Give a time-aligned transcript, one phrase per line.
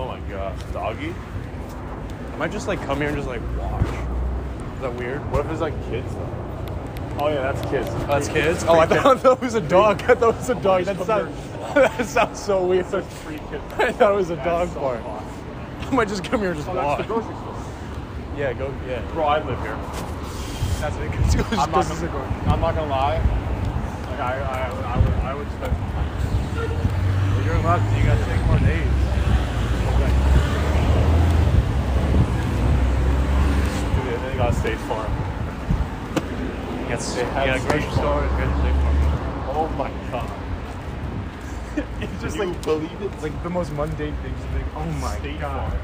[0.00, 1.14] Oh my god, doggy.
[2.32, 3.84] I might just like come here and just like watch.
[3.84, 5.20] Is that weird?
[5.30, 7.16] What if it's like kids though?
[7.20, 7.86] Oh yeah, that's kids.
[7.90, 8.64] Oh, that's kids.
[8.66, 10.00] Oh, I thought, it was a dog.
[10.04, 10.84] I thought it was a dog.
[10.84, 11.36] That sounds
[11.74, 12.86] that sounds so weird.
[12.86, 13.62] Such free kids.
[13.78, 15.04] I thought it was a dog That's so park.
[15.04, 15.88] awesome.
[15.88, 17.22] I might just come here and just Oh, that's the watch.
[17.22, 17.56] grocery store.
[18.38, 18.74] Yeah, go.
[18.88, 19.02] Yeah.
[19.12, 19.76] Bro, I live here.
[20.80, 21.12] That's it.
[21.24, 23.16] Just go- I'm not, just- gonna, I'm not gonna lie.
[24.08, 25.76] Like I, I, I would, I would spend.
[26.56, 27.82] Well, You're allowed.
[27.98, 28.88] You gotta take more days.
[34.36, 35.12] Got State Farm.
[36.88, 37.14] Yes.
[37.14, 38.28] They had yeah, State Farm.
[39.52, 40.30] Oh my god.
[42.00, 43.22] It's Just like believe it.
[43.22, 44.38] like the most mundane things.
[44.52, 45.72] think, Oh my State god.
[45.72, 45.82] Farm.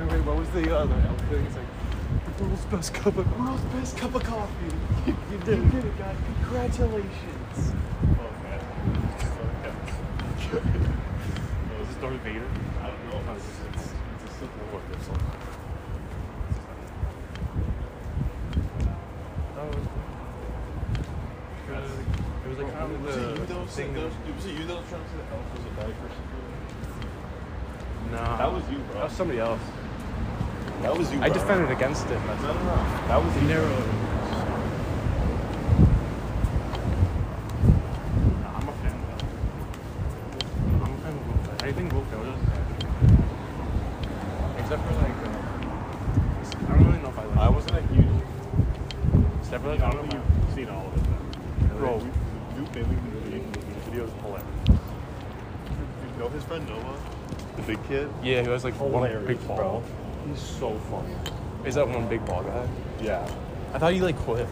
[0.00, 0.94] Wait, wait, what was the other
[1.28, 1.46] thing?
[1.46, 4.52] It's like the world's best cup of world's best cup of coffee.
[5.06, 6.16] You, you did, you did it, guys!
[6.42, 7.74] Congratulations.
[8.18, 8.30] Oh,
[10.50, 10.90] this
[12.00, 12.46] Darth Vader?
[12.82, 13.32] I don't know.
[13.34, 13.92] It's, it's- it's,
[14.24, 15.30] it's a Sith Lord or something.
[19.56, 19.86] That was.
[21.70, 23.94] It was, it like kind of it you the that was thing.
[23.94, 25.92] that was, was it you that was trying to say the elf was a bad
[26.00, 26.24] person?
[28.12, 28.94] Nah, That was you, bro.
[28.94, 29.60] That was somebody else.
[30.82, 31.18] That was you.
[31.20, 31.34] I bro.
[31.34, 32.18] defended against it.
[32.26, 32.74] That's No, no, no.
[33.06, 33.48] That was you.
[33.48, 33.82] narrow.
[38.42, 38.96] Nah, I'm a fan.
[39.06, 39.24] though.
[40.84, 41.62] I'm a fan of Wolf.
[41.62, 42.40] Anything Wolf does.
[44.58, 45.28] Except for like, uh,
[46.66, 47.36] I don't really know if I like.
[47.38, 48.06] I wasn't a huge.
[49.40, 50.24] Except for I like, I don't don't know know.
[50.46, 51.02] you've seen all of it.
[51.04, 51.78] Then.
[51.78, 52.10] Bro, we,
[52.56, 54.46] Duke Bailey the video is hilarious.
[54.68, 56.96] You know his friend Noah,
[57.56, 58.08] the big kid.
[58.30, 59.56] Yeah, he has like one big ball.
[59.56, 59.82] bro.
[60.28, 61.12] He's so funny.
[61.64, 62.68] Is that one big ball guy?
[63.02, 63.28] Yeah.
[63.74, 64.46] I thought he like quit.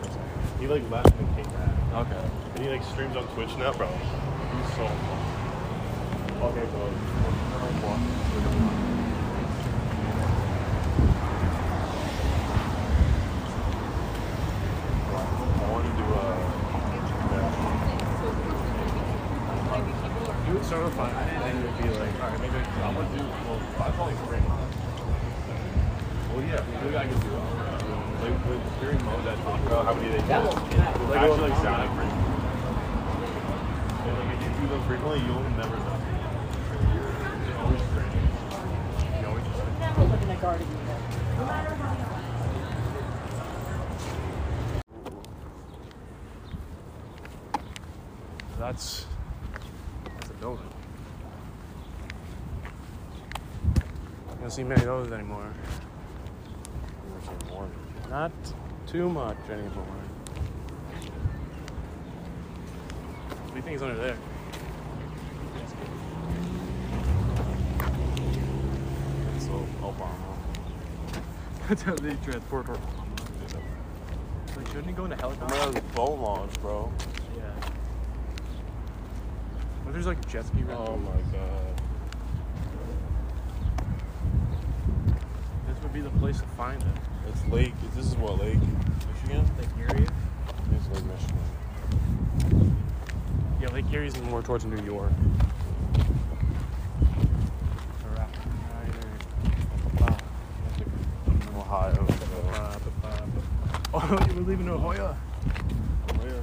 [0.58, 1.70] He like left and came back.
[1.94, 2.30] Okay.
[2.56, 3.86] And he like streams on Twitch now, bro.
[3.86, 5.20] He's so fun.
[6.42, 6.90] Okay, bro.
[15.60, 16.58] I want to do a.
[20.48, 23.18] You would start with five, and then you'd be like, all right, maybe I'm gonna
[23.18, 23.22] do.
[23.22, 24.40] Well, I thought like three.
[26.32, 28.07] Well, yeah, maybe I can do it.
[28.20, 30.24] Like Mo that talk about how many they do.
[30.24, 30.28] It
[31.16, 32.12] actually like sound pretty.
[34.04, 35.96] And like if you do them frequently, you'll never know.
[37.46, 38.12] It's always great.
[39.20, 40.66] You always just Never look in the garden.
[41.38, 41.94] No matter how
[48.58, 49.06] That's
[50.16, 50.66] that's a building.
[53.76, 55.54] You don't see many of those anymore.
[58.10, 58.32] Not
[58.86, 59.84] too much anymore.
[63.28, 64.16] What do you think is under there?
[69.40, 70.14] So Obama.
[71.68, 72.78] That's how they transport her.
[74.56, 75.54] Like, shouldn't he go in a helicopter?
[75.54, 76.90] Remember the boat launch, bro?
[77.36, 77.42] Yeah.
[79.82, 80.86] What if there's like a jet ski rental?
[80.88, 81.82] Oh my god.
[85.66, 87.17] This would be the place to find it.
[87.28, 87.74] It's Lake.
[87.94, 88.58] This is what Lake,
[89.12, 89.44] Michigan.
[89.58, 90.06] Lake Erie?
[90.72, 92.76] It's Lake Michigan.
[93.60, 95.12] Yeah, Lake Erie's more towards New York.
[98.04, 98.28] Or out-
[98.84, 100.18] either-
[101.58, 102.06] Ohio.
[103.94, 105.16] Oh, you were leaving to Ahoya?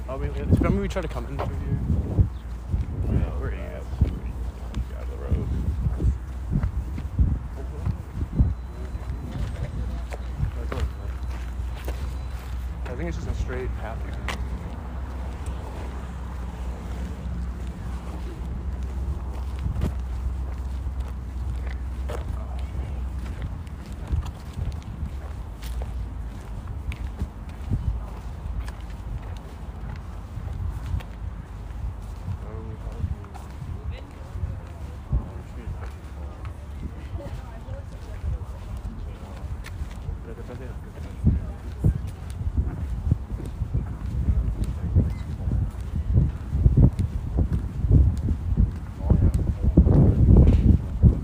[0.08, 1.78] Oh, we, remember we tried to come in through here?
[3.20, 3.82] Yeah, we're at.
[3.82, 5.48] Out the road.
[12.84, 13.98] I think it's just a straight path.
[14.04, 14.14] here.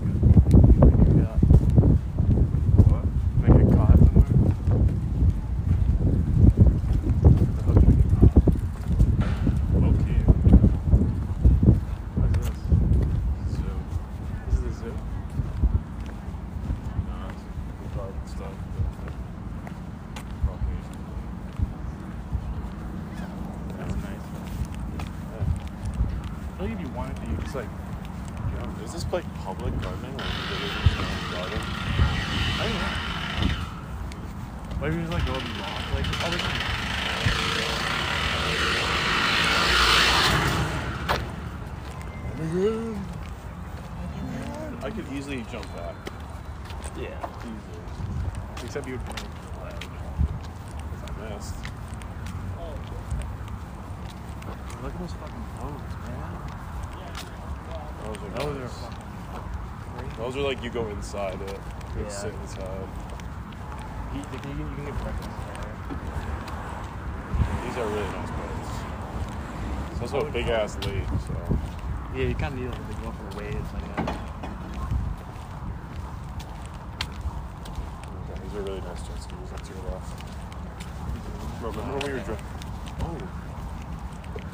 [0.03, 1.37] Yeah.
[2.89, 3.05] What?
[3.41, 4.25] Make it caught somewhere.
[7.55, 8.31] The hook make it caught.
[9.83, 10.21] Okay.
[12.15, 12.59] What's this?
[13.55, 13.75] Zoo.
[14.45, 14.93] This is the zoo.
[17.07, 17.43] Nah, it's
[17.81, 18.55] the garden stuff.
[20.45, 21.01] Caucasian.
[27.53, 27.75] That's nice.
[27.75, 28.83] I feel like you wanted to, you just like jump.
[28.83, 30.13] Is this like public gardening?
[30.13, 31.61] Or is it in garden?
[32.57, 32.93] I don't know.
[34.81, 36.73] Maybe just like go and walk, like all the time.
[44.83, 45.95] I could easily jump back.
[46.97, 47.29] Yeah.
[47.39, 47.83] Easily.
[48.63, 49.27] Except you would be If
[51.07, 51.55] I missed.
[54.81, 56.53] Look at those fucking boats, man.
[58.03, 58.73] Those are, Those are nice.
[59.95, 61.59] fucking Those are like you go inside it.
[61.95, 62.09] You Yeah.
[62.09, 62.89] sit inside.
[64.15, 65.75] You, you, can, you can get breakfast there.
[67.63, 68.71] These are really nice boats.
[69.91, 71.59] It's also a big ass lake, so.
[72.15, 74.09] Yeah, you kind of need like to go for waves like that.
[78.17, 79.49] Okay, these are really nice jet skis.
[79.51, 80.17] That's your left.
[81.61, 82.45] Bro, remember when we were driving?
[83.01, 83.17] Oh.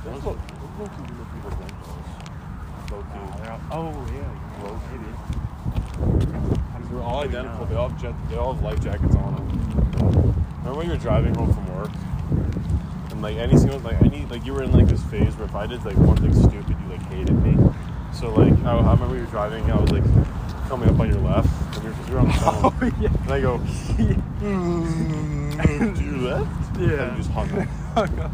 [0.04, 2.92] Those look, those look even if people rent those.
[2.92, 3.44] Low key.
[3.44, 5.38] they're all- oh yeah, Low maybe.
[6.90, 7.66] They're all identical.
[7.66, 8.13] They all have jet.
[8.30, 9.48] They all have life jackets on them.
[10.60, 11.92] Remember when you were driving home from work,
[13.12, 15.56] and like any single like any like you were in like this phase where if
[15.56, 17.57] I did like one thing stupid, you like hated me.
[18.13, 19.69] So like I, I remember you were driving.
[19.72, 20.04] I was like
[20.68, 22.63] coming up on your left, and we were, 'cause we were on the phone.
[22.81, 23.10] Oh yeah.
[23.24, 23.60] And I go,
[24.40, 26.80] "Mm, to your left?
[26.80, 26.88] Yeah.
[26.88, 27.56] And you just hung up.
[27.57, 28.31] Just hung up.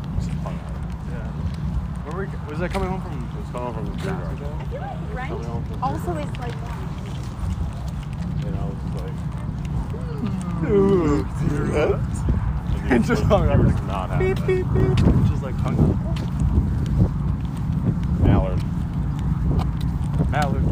[1.10, 1.28] Yeah.
[2.06, 3.12] Where were we, was that coming home from?
[3.14, 4.70] It was coming home from the I kindergarten.
[4.70, 6.30] feel like Brent Coming home also kindergarten.
[6.30, 6.56] is like
[8.46, 9.16] And I was just like,
[10.70, 12.16] Ooh, to your left?
[12.28, 13.60] And And just hung up.
[13.88, 14.20] Not.
[14.20, 14.98] Beep beep beep.
[15.28, 15.98] Just like hung up.
[18.22, 18.62] Mallard.
[20.30, 20.66] Mallard.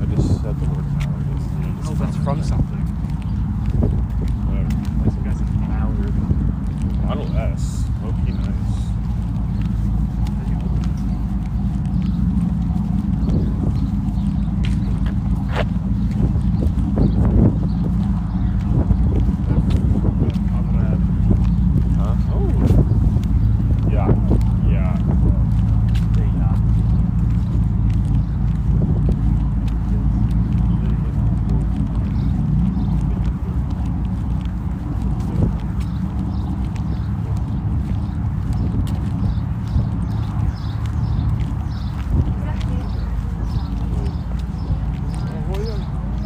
[0.00, 1.26] I just said the word Mallard.
[1.34, 2.78] It's- No, that's from something.
[4.46, 4.72] Whatever.
[5.02, 6.14] Like some guy said Mallard.
[7.04, 7.84] Model S.
[8.02, 8.46] Low key nice.
[21.98, 22.16] Huh?
[22.32, 23.90] Oh.
[23.90, 24.08] Yeah.
[24.68, 24.96] Yeah.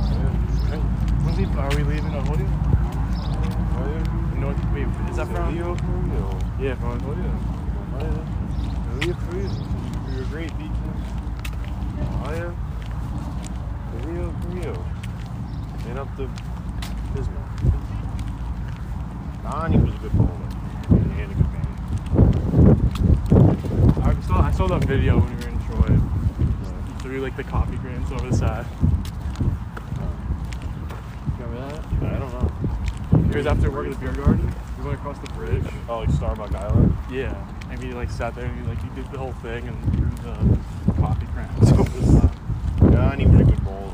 [0.05, 2.49] When's he, are we leaving Aholia?
[4.39, 5.55] North, wait, is that from?
[5.55, 6.39] Rio Rio.
[6.61, 7.33] Yeah, from Aholia.
[9.01, 9.51] Rio Rio.
[10.13, 10.71] You're a great beach.
[12.25, 12.53] Oh yeah.
[13.93, 14.75] The Rio Rio.
[15.89, 16.29] And up the
[17.15, 17.51] Bismarck.
[19.43, 20.49] Donnie was a good bowler.
[20.91, 21.67] And he had a good band.
[24.03, 25.97] I saw, I saw that video when we were in Troy.
[26.87, 28.67] He threw like the coffee grains over the side.
[31.39, 31.85] Remember that?
[32.03, 32.51] I don't know.
[33.31, 34.51] It was after work at the beer garden.
[34.79, 35.65] We went across the bridge.
[35.89, 36.97] Oh, like Starbuck Island?
[37.11, 37.35] Yeah.
[37.71, 40.11] And we like sat there and we like you did the whole thing and threw
[40.23, 40.59] the
[41.01, 42.31] coffee grounds over the side.
[42.93, 43.93] Donnie was a good bowler.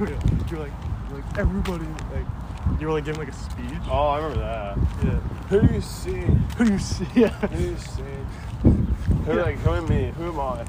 [0.00, 0.72] You're like,
[1.08, 2.26] you're like everybody like
[3.06, 3.78] you were like a speech.
[3.90, 4.78] Oh, I remember that.
[5.04, 5.18] Yeah.
[5.48, 6.20] Who do you see?
[6.56, 7.06] Who do you see?
[7.14, 7.28] Yeah.
[7.28, 8.02] Who do you see?
[9.26, 10.12] Who like who am me?
[10.16, 10.64] Who am I?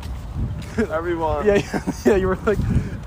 [0.94, 1.46] Everyone.
[1.46, 2.58] Yeah, yeah, yeah, you were like,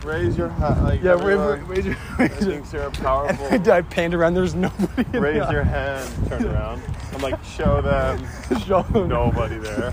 [0.04, 0.84] Raise your hand.
[0.84, 3.46] Like yeah, everyone raise, raise your, raise your, thinks you're powerful.
[3.46, 4.34] and I panned around.
[4.34, 5.18] There's nobody.
[5.18, 6.28] Raise your hand.
[6.28, 6.82] Turn around.
[7.12, 8.26] I'm like, show them.
[8.64, 9.08] Show them.
[9.08, 9.92] Nobody there.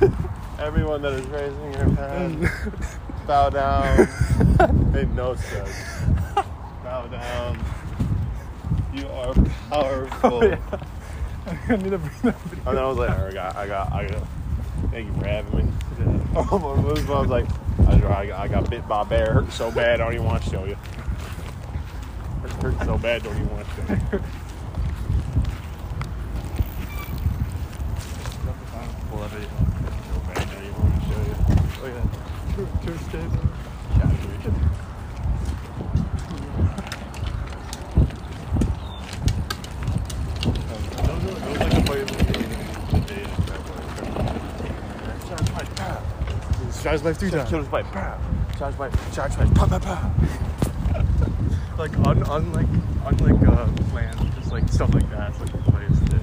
[0.59, 2.49] Everyone that is raising your hand,
[3.27, 4.07] bow down.
[4.93, 5.75] Made no sense.
[6.83, 7.59] Bow down.
[8.93, 9.33] You are
[9.69, 10.33] powerful.
[10.33, 10.57] Oh, yeah.
[11.69, 12.69] I need to bring that video.
[12.69, 14.23] And then I was like, I got, I got, I got.
[14.91, 15.71] Thank you for having me.
[15.97, 16.19] Yeah.
[16.51, 17.45] Oh, my I was like,
[17.87, 19.33] I, got- I got bit by a bear.
[19.33, 20.75] Hurt so bad, I don't even want to show you.
[22.41, 24.21] Hurt, hurt so bad, don't even want to show you.
[29.09, 29.49] Pull that video.
[29.49, 31.35] So bad, don't even want to show you.
[31.81, 32.53] Oh yeah.
[32.53, 33.51] True, true statement.
[33.93, 34.37] Casually.
[40.91, 42.45] That was, that was like the part of the day.
[42.91, 44.35] The day in February.
[46.85, 47.49] Charge by three times.
[47.49, 47.81] Charge by.
[48.59, 50.11] Charge by, charge by pow, pow, pow.
[51.79, 52.67] Like un, unlike
[53.07, 55.31] unlike uh, planned, just like stuff like that.
[55.31, 56.21] It's like the place did.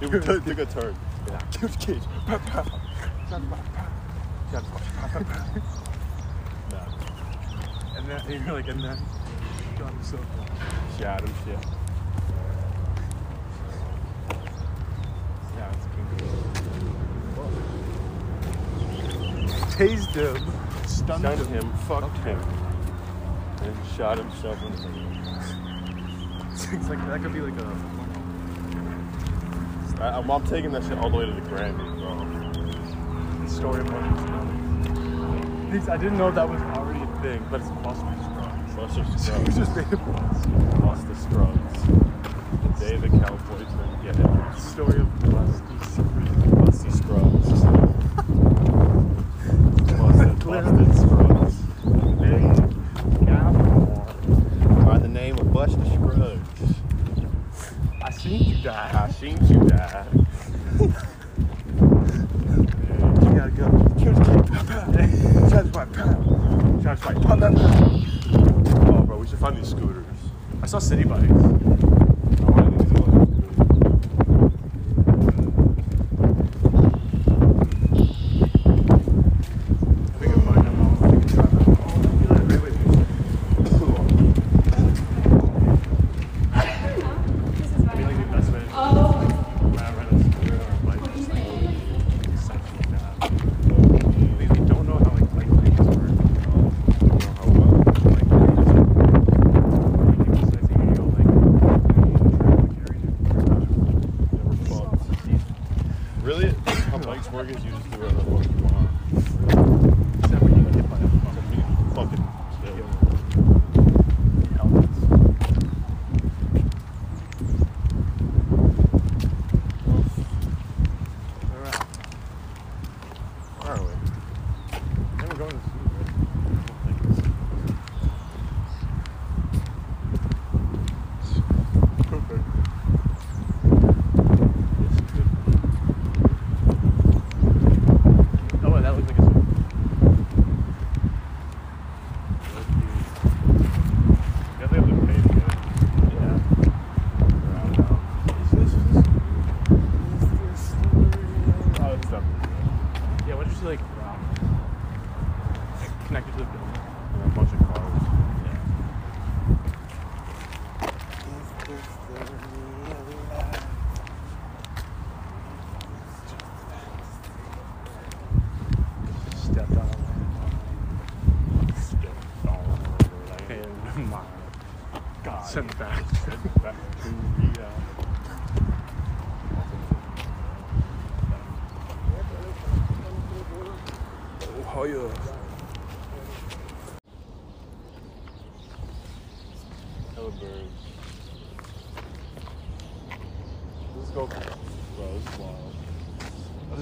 [0.00, 0.96] It was- took a turn.
[1.52, 2.02] Cute cage.
[6.72, 6.86] Nah,
[7.96, 8.98] And then and you're like, and then
[9.78, 10.18] God, I'm so
[10.98, 11.79] shot him shit.
[19.80, 20.36] tased him,
[20.86, 22.38] stunned, stunned him, him, fucked him,
[23.62, 25.00] and shot himself in the head.
[26.52, 27.64] It's like, that could be like a.
[30.02, 32.12] I, I'm, I'm taking that shit all the way to the Grammy, bro.
[33.42, 33.90] The story of
[35.88, 38.74] I didn't know that was already a thing, but it's Buster's Scruggs.
[38.74, 39.56] Buster's Scruggs.
[39.56, 39.98] just made it
[40.82, 41.82] Buster Scruggs.
[42.62, 43.72] The day the Cowboys
[44.02, 44.58] get it.
[44.58, 45.29] Story of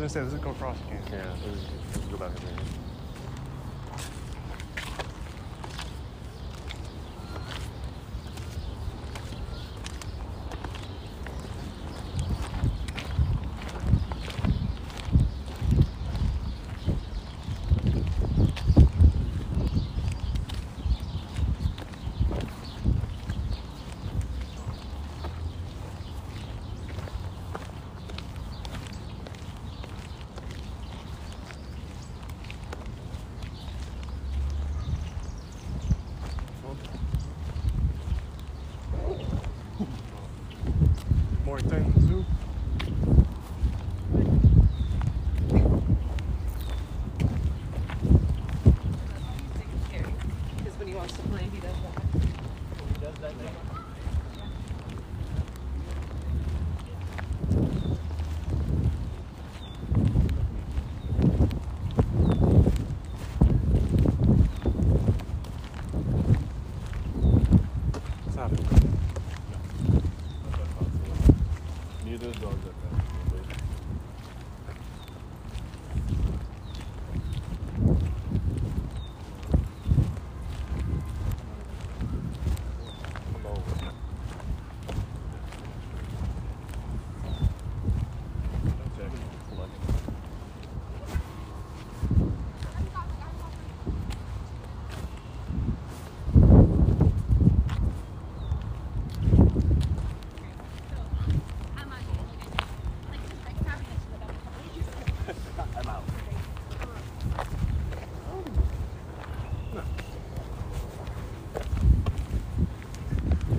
[0.08, 0.26] understand.
[0.26, 1.00] This is gonna prosecute.
[1.12, 1.77] Yeah.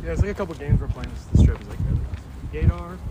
[0.09, 1.11] Yeah, it's like a couple games we're playing.
[1.33, 2.33] The strip is like really awesome.
[2.51, 3.08] Yadar,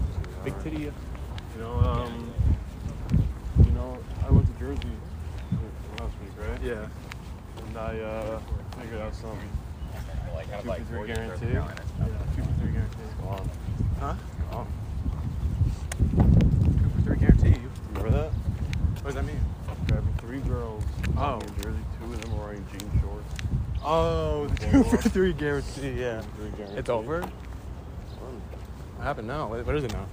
[24.88, 25.90] for three guarantee.
[26.00, 26.20] Yeah.
[26.36, 26.78] Three guarantee.
[26.78, 27.22] It's over.
[27.22, 29.46] What happened now?
[29.48, 30.06] What, what is it now?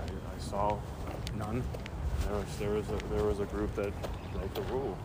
[0.00, 0.78] I, I saw
[1.36, 1.62] None.
[2.26, 3.92] there was, there was a there was a group that
[4.32, 4.98] broke the rule.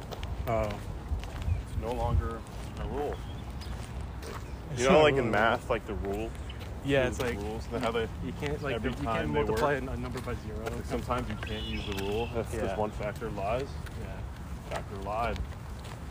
[0.47, 0.61] Oh.
[0.63, 2.39] It's no longer
[2.81, 3.15] a rule.
[4.71, 6.29] It's You know, like in math, like the rule.
[6.83, 7.65] Yeah, it's like rules.
[7.79, 9.89] How they you can't like every you time can't multiply work.
[9.89, 10.63] a a number by zero.
[10.63, 12.61] like sometimes you can't use the rule if Yeah.
[12.61, 13.67] there's one factor lies.
[14.01, 14.07] Yeah.
[14.75, 15.37] Factor lied.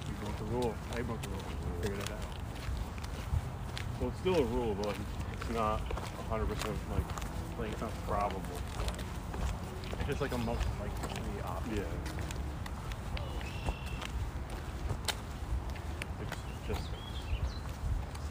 [0.06, 0.74] You broke the rule.
[0.92, 1.38] I broke the rule.
[1.82, 2.18] Figured it out.
[4.04, 4.94] So it's still a rule, but
[5.32, 5.80] it's not
[6.28, 8.42] 100 percent like Like it's not probable.
[9.99, 11.76] It's just like a most likely option.
[11.76, 11.84] yeah.
[16.20, 16.37] It's
[16.68, 16.88] just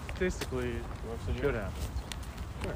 [0.10, 1.74] Statistically, you know what I'm should happen.
[2.62, 2.75] Sure.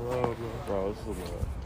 [0.00, 1.64] Whoa, Bro, this is a lot.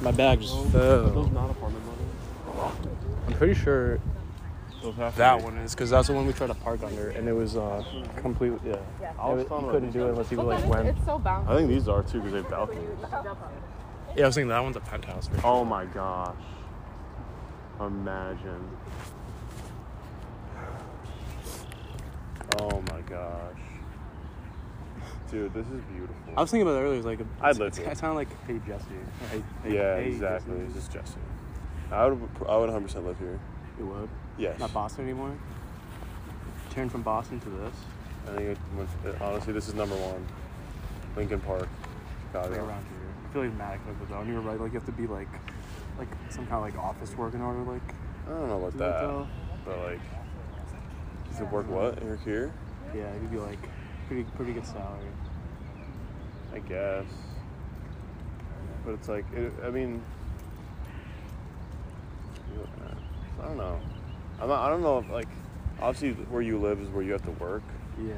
[0.00, 1.26] My bag just Are those fell.
[1.26, 2.88] not apartment buildings?
[3.28, 3.98] I'm pretty sure
[4.82, 7.10] Those have to that one is because that's the one we tried to park under,
[7.10, 7.84] and it was uh
[8.16, 8.76] completely yeah.
[9.18, 10.88] I was It- you couldn't do it unless you Look like went.
[10.88, 11.48] It's so bouncy.
[11.48, 12.88] I think these are too because they have balconies.
[14.16, 15.28] Yeah, I was thinking that one's a penthouse.
[15.28, 15.50] For sure.
[15.50, 16.34] Oh my gosh.
[17.80, 18.68] Imagine.
[22.60, 23.56] Oh my gosh.
[25.30, 26.16] Dude, this is beautiful.
[26.36, 27.00] I was thinking about it earlier.
[27.00, 27.88] It like a, I'd it's, live it's, here.
[27.88, 28.84] It sounded like hey Jesse.
[29.30, 30.54] Hey, hey, yeah, hey, exactly.
[30.54, 30.66] Jesse.
[30.66, 31.20] It's just Jesse.
[31.92, 33.38] I would, I would 100% live here.
[33.78, 34.08] You would.
[34.38, 34.58] Yes.
[34.58, 35.36] Not Boston anymore.
[36.70, 37.74] Turn from Boston to this.
[38.28, 38.58] I think it,
[39.08, 40.24] it, honestly, this is number one.
[41.16, 41.68] Lincoln Park,
[42.32, 42.64] Like Chicago.
[42.66, 43.00] around here.
[43.28, 44.20] I feel like Matic was though.
[44.20, 44.60] And you were right.
[44.60, 45.28] Like you have to be like,
[45.98, 47.82] like some kind of like office work in order like.
[48.26, 49.26] I don't know about that, though.
[49.64, 50.00] but like,
[51.30, 52.02] does it work what?
[52.02, 52.52] You're here?
[52.94, 53.58] Yeah, you'd be like
[54.06, 55.06] pretty pretty good salary.
[56.52, 57.06] I guess.
[58.84, 60.02] But it's like, it, I mean,
[63.40, 63.80] I don't know.
[64.40, 65.28] I'm not, I don't know if like,
[65.80, 67.62] obviously where you live is where you have to work,
[68.02, 68.14] Yeah.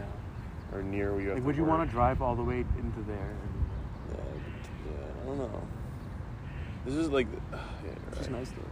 [0.73, 1.79] or near where you have Like, to would you work.
[1.79, 3.17] want to drive all the way into there?
[3.31, 3.65] And
[4.11, 4.17] Yeah,
[4.87, 5.63] yeah, I don't know.
[6.87, 7.59] This is like, yeah,
[8.13, 8.31] it's right.
[8.33, 8.63] nice though.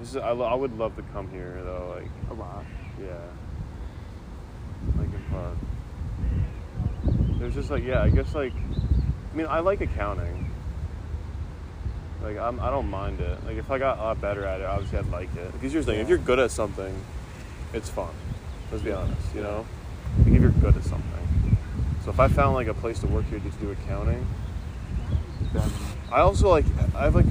[0.00, 2.64] This is, I, I would love to come here though, like, A lot.
[3.00, 3.14] yeah,
[4.96, 5.56] Like, Lincoln Park.
[7.06, 8.52] Uh, there's just like, yeah, I guess like,
[9.38, 10.50] mean, I like accounting.
[12.22, 13.38] Like, I'm, I don't mind it.
[13.46, 15.52] Like, if I got a lot better at it, obviously I'd like it.
[15.52, 16.92] Because here's the thing: if you're good at something,
[17.72, 18.10] it's fun.
[18.72, 19.64] Let's be honest, you know.
[20.18, 21.56] Like, if you're good at something.
[22.04, 24.26] So if I found like a place to work here to do accounting,
[26.10, 26.64] I also like
[26.96, 27.26] I have like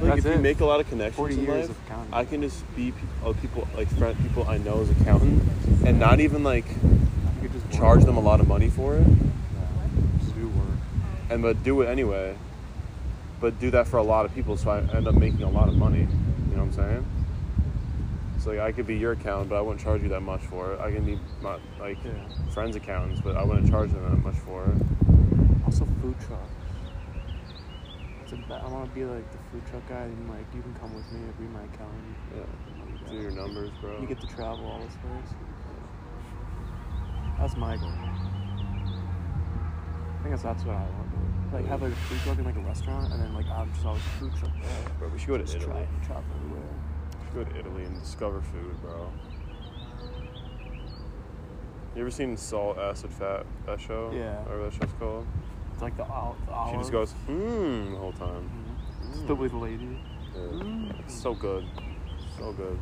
[0.00, 0.40] like That's if you it.
[0.40, 2.12] make a lot of connections 40 in years life, of accounting.
[2.14, 5.42] I can just be pe- uh, people like friend people I know as accountant
[5.86, 7.74] and not even like you could just work.
[7.74, 9.88] charge them a lot of money for it, Yeah.
[10.20, 10.66] Just do work.
[11.30, 12.36] And but do it anyway.
[13.40, 15.68] But do that for a lot of people, so I end up making a lot
[15.68, 16.00] of money.
[16.00, 17.06] You know what I'm saying?
[18.38, 20.72] So like I could be your accountant, but I wouldn't charge you that much for
[20.72, 20.80] it.
[20.80, 22.12] I can be my like Yeah.
[22.50, 24.76] friends' accountants, but I wouldn't charge them that much for it.
[25.64, 26.42] Also, food trucks.
[28.22, 30.62] It's a ba- I want to be like the food truck guy, and like you
[30.62, 32.16] can come with me and be my accountant.
[32.34, 34.00] Yeah, do your numbers, bro.
[34.00, 35.34] You get to travel all this ways.
[37.38, 37.88] That's my goal.
[40.18, 41.05] I think that's, that's what I want.
[41.56, 43.86] Like have like a food truck in like a restaurant, and then like I'm just
[43.86, 44.92] always a food truck there.
[44.98, 45.72] Bro, we should go to Just Italy.
[45.72, 46.68] try and travel everywhere.
[47.18, 49.10] We should go to Italy and discover food, bro.
[51.94, 54.12] You ever seen Salt, Acid, Fat, that show?
[54.14, 54.38] Yeah.
[54.42, 55.26] Whatever that show's called.
[55.72, 56.36] It's like the olive.
[56.46, 58.50] The She just goes, mmm, the whole time.
[58.50, 59.12] Mm-hmm.
[59.12, 59.24] Mm.
[59.24, 59.98] Still with the lady.
[60.34, 60.92] Yeah.
[60.98, 61.64] It's so good.
[62.38, 62.78] So good.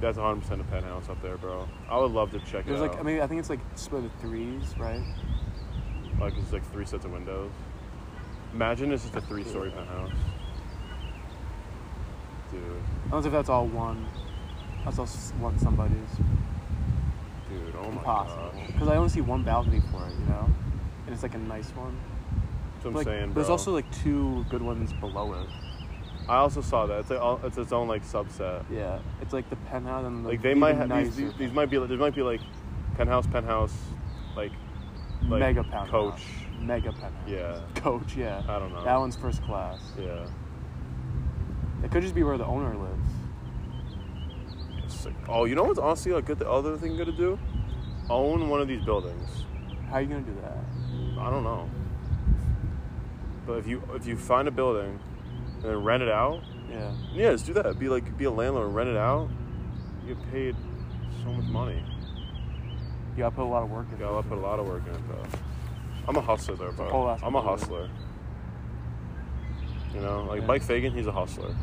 [0.00, 1.68] That's 100% a penthouse up there, bro.
[1.88, 2.66] I would love to check it out.
[2.66, 2.90] There's out.
[2.90, 5.04] like I mean I think it's like split into threes, right?
[6.20, 7.50] like, it's like three sets of windows.
[8.52, 10.10] Imagine it's just a three story penthouse.
[12.50, 12.62] Dude.
[13.06, 14.06] I don't know if that's all one.
[14.84, 15.94] That's all s- one somebody's.
[17.48, 18.52] Dude, oh my Impossible.
[18.54, 18.66] gosh.
[18.66, 20.48] Because I only see one balcony for it, you know,
[21.06, 21.96] and it's like a nice one.
[22.74, 25.46] That's what I'm like, saying, there's also like two good ones below it.
[26.28, 27.00] I also saw that.
[27.00, 28.64] It's, like, all- it's its own, like, subset.
[28.70, 31.52] Yeah, it's like the penthouse and the like they might even have these, these, these
[31.52, 32.40] might be there might be like
[32.96, 33.74] penthouse penthouse
[34.36, 34.52] like
[35.28, 35.90] like mega penthouse.
[35.90, 36.22] coach
[36.60, 37.12] Mega penthouse.
[37.26, 38.42] yeah Coach, yeah.
[38.48, 39.78] I don't know That one's first class.
[39.98, 40.26] yeah
[41.82, 43.08] It could just be where the owner lives.
[45.28, 47.38] Oh you know what's honestly a good the other thing good to do
[48.10, 49.44] own one of these buildings
[49.88, 50.58] How are you gonna do that?
[51.20, 51.68] I don't know
[53.46, 54.98] But if you if you find a building
[55.54, 56.92] and then rent it out, Yeah.
[57.12, 57.78] yeah, just do that.
[57.78, 59.28] Be like be a landlord, rent it out.
[60.06, 60.56] You get paid
[61.22, 61.82] so much money.
[63.12, 63.98] You gotta put a lot of work in.
[63.98, 65.18] You gotta put a lot of work in it, bro.
[66.10, 66.90] I'm a hustler, though, bro.
[66.90, 67.88] whole ass I'm a hustler.
[69.94, 70.46] You know, like Yeah.
[70.46, 71.54] Mike Fagan, he's a hustler.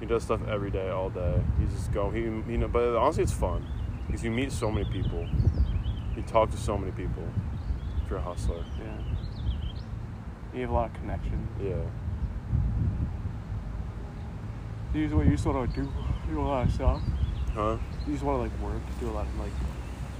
[0.00, 1.42] He does stuff every day, all day.
[1.60, 2.10] He's just go.
[2.10, 3.66] He, you know, but honestly, it's fun
[4.06, 5.26] because you meet so many people.
[6.16, 7.22] You talk to so many people.
[8.02, 8.98] If you're a hustler, Yeah.
[10.54, 11.48] You have a lot of connections.
[11.62, 11.74] yeah.
[14.94, 15.92] You just, what you just want to do,
[16.30, 17.02] do a lot of stuff.
[17.52, 17.76] Huh?
[18.06, 19.52] You just want to like work, do a lot of like.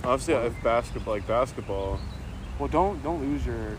[0.04, 1.98] Obviously, if basketball, like basketball,
[2.59, 3.77] Well, don't don't lose your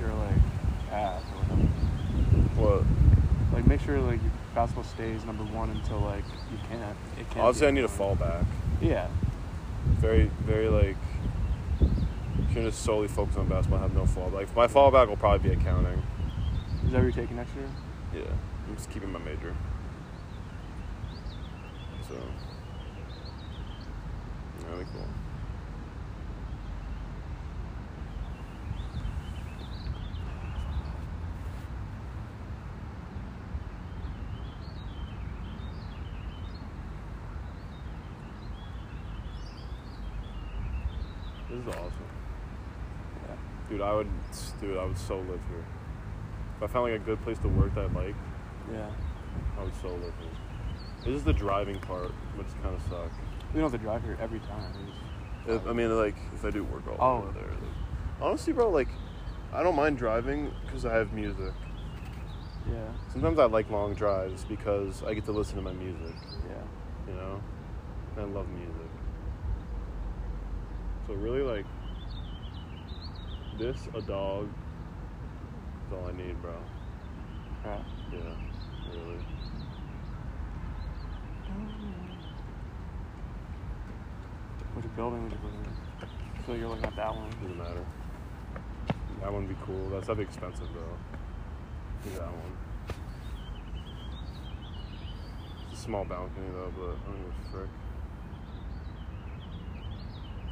[0.00, 1.68] your like path or whatever.
[2.60, 3.54] what?
[3.54, 6.96] Like make sure like your basketball stays number one until like you can't.
[7.18, 7.46] It can't.
[7.46, 8.16] Obviously, be I need a number one.
[8.18, 8.46] fallback.
[8.80, 9.08] Yeah.
[10.00, 10.96] Very, very like.
[12.48, 13.80] Shouldn't just solely focus on basketball.
[13.80, 14.32] Have no fallback.
[14.32, 16.02] Like, my fallback will probably be accounting.
[16.84, 17.68] Is that what you're taking next year?
[18.14, 18.30] Yeah,
[18.68, 19.54] I'm just keeping my major.
[22.08, 22.14] So,
[24.70, 25.04] really cool.
[41.58, 41.92] This is awesome.
[43.26, 43.34] Yeah.
[43.68, 44.08] Dude, I would,
[44.60, 45.64] dude, I would so live here.
[46.56, 48.14] If I found like a good place to work that I like,
[48.72, 48.90] Yeah.
[49.58, 50.30] I would so live here.
[51.04, 53.14] This is the driving part, which kind of sucks.
[53.52, 54.72] We don't have to drive here every time.
[55.46, 57.22] If, uh, I mean, like, if I do work all Oh.
[57.28, 57.48] over there.
[57.48, 58.88] Like, honestly, bro, like,
[59.52, 61.52] I don't mind driving because I have music.
[62.70, 62.92] yeah.
[63.12, 66.14] Sometimes I like long drives because I get to listen to my music,
[66.48, 67.12] Yeah.
[67.12, 67.40] you know?
[68.16, 68.67] And I love music.
[71.08, 71.64] So, really, like,
[73.58, 74.46] this, a dog,
[75.86, 76.54] is all I need, bro.
[77.64, 77.80] Yeah,
[78.92, 79.24] really.
[84.74, 85.72] Which building would you live in?
[86.46, 87.30] Like you're looking at that one.
[87.30, 87.86] Doesn't matter.
[89.20, 89.88] That one would be cool.
[89.90, 90.96] That's that'd be expensive though.
[92.04, 92.56] Do that one.
[95.72, 97.70] It's a small balcony though, but I don't give a frick.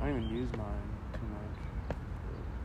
[0.01, 1.97] I don't even use mine too much.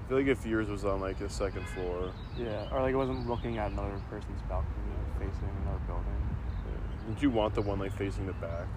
[0.05, 2.67] I feel like if yours was on like a second floor, Yeah.
[2.71, 6.29] Or like I wasn't looking at another person's balcony facing another building.
[6.65, 7.07] yeah.
[7.07, 8.67] would you want the one like facing the back?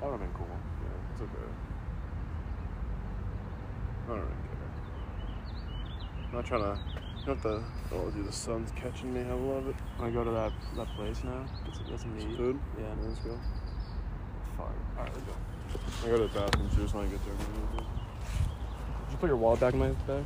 [0.00, 0.46] That would have been cool.
[0.48, 1.50] Yeah, it's okay.
[4.04, 4.70] I don't really care.
[6.28, 6.78] I'm not trying to.
[7.26, 7.62] What the?
[7.92, 9.20] Oh, dude, the sun's catching me.
[9.20, 9.76] I love it.
[9.98, 11.44] Wanna go to that that place now?
[11.66, 12.58] Get some, get some food.
[12.78, 12.86] Yeah.
[13.02, 13.38] let's go.
[14.56, 14.72] Fuck.
[14.96, 15.32] Alright, let's go.
[16.04, 17.34] I go to the bathroom too, just when I get there.
[17.36, 20.24] Did you put your wallet back in my bag?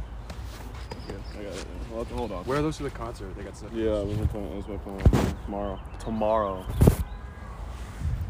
[1.09, 1.67] Yeah, I got it.
[1.91, 2.45] Well, I'll have to hold on.
[2.45, 3.37] Where are those to the concert?
[3.37, 3.71] They got stuff.
[3.75, 4.51] Yeah, I was my plan.
[4.51, 5.37] That was my plan.
[5.45, 5.81] Tomorrow.
[6.01, 6.67] Tomorrow.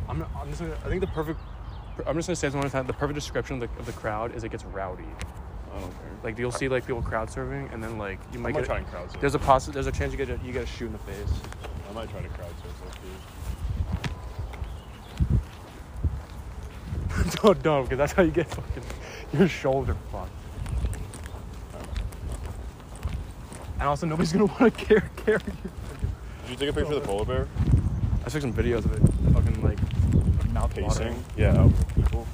[0.08, 1.40] I'm, not, I'm just gonna, I think the perfect.
[2.06, 2.86] I'm just gonna say this one time.
[2.86, 5.04] The perfect description of the, of the crowd is it gets rowdy.
[5.74, 6.00] I don't care.
[6.22, 8.60] Like you'll see like people crowd surfing, and then like you might I might might
[8.60, 8.66] get.
[8.66, 9.20] try and crowd surf.
[9.20, 10.98] There's a possi- There's a chance you get a, you get a shoe in the
[10.98, 11.16] face.
[11.88, 12.98] I might try to crowd surf that
[17.30, 17.38] too.
[17.42, 18.82] don't don't because that's how you get fucking
[19.32, 20.30] your shoulder fucked.
[23.78, 25.70] And also nobody's gonna want to care carry you.
[26.42, 27.48] Did you take a picture of the polar bear?
[28.24, 29.32] I took some videos of it.
[29.34, 29.78] Fucking like
[30.54, 30.86] mouth Pacing?
[30.86, 31.24] watering.
[31.36, 32.26] Yeah, that would be cool.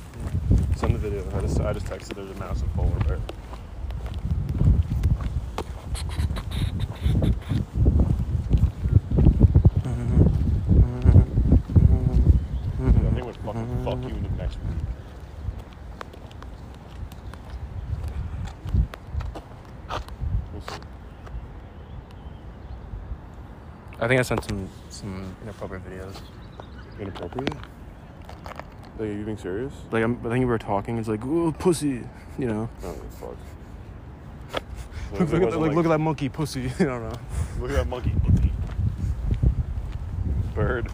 [0.77, 1.25] Send the video.
[1.37, 3.19] I just, I just texted there's a massive polar bear.
[12.83, 14.79] I think would fucking fuck you in the next week.
[20.53, 20.81] We'll see.
[23.99, 26.21] I think I sent some some inappropriate videos.
[26.99, 27.55] Inappropriate?
[27.55, 29.73] Like, are you being serious?
[29.93, 30.99] Like I'm, I think we were talking.
[30.99, 32.03] It's like, ooh, pussy.
[32.37, 32.69] You know.
[32.83, 33.37] Oh, fuck.
[35.13, 36.67] Look, look, at, like, look at that monkey, pussy.
[36.81, 37.19] I don't know.
[37.61, 38.13] Look at that monkey.
[40.55, 40.89] Bird.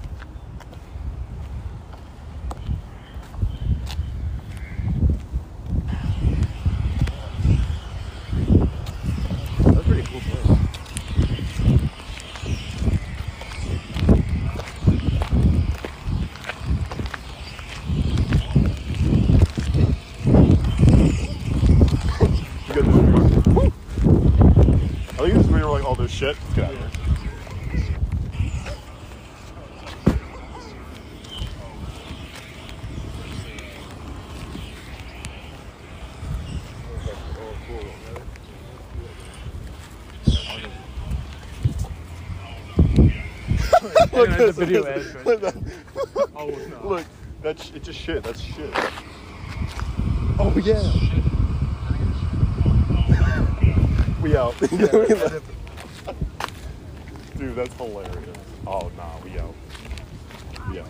[9.59, 10.67] That's a pretty cool place.
[22.69, 23.47] You got this.
[23.55, 23.73] Woo!
[24.03, 26.37] I think this is where you're like, all this shit.
[26.43, 26.91] Let's get out of here.
[44.13, 45.57] Look, And then this, the video this, ends right look, that-
[46.37, 46.87] Oh, it's not.
[46.87, 47.05] look,
[47.42, 48.22] that's it's just shit.
[48.22, 48.70] That's shit.
[50.38, 50.83] Oh yeah.
[54.22, 54.55] we out.
[57.37, 58.37] Dude, that's hilarious.
[58.66, 59.55] Oh nah, we out.
[60.70, 60.88] We out.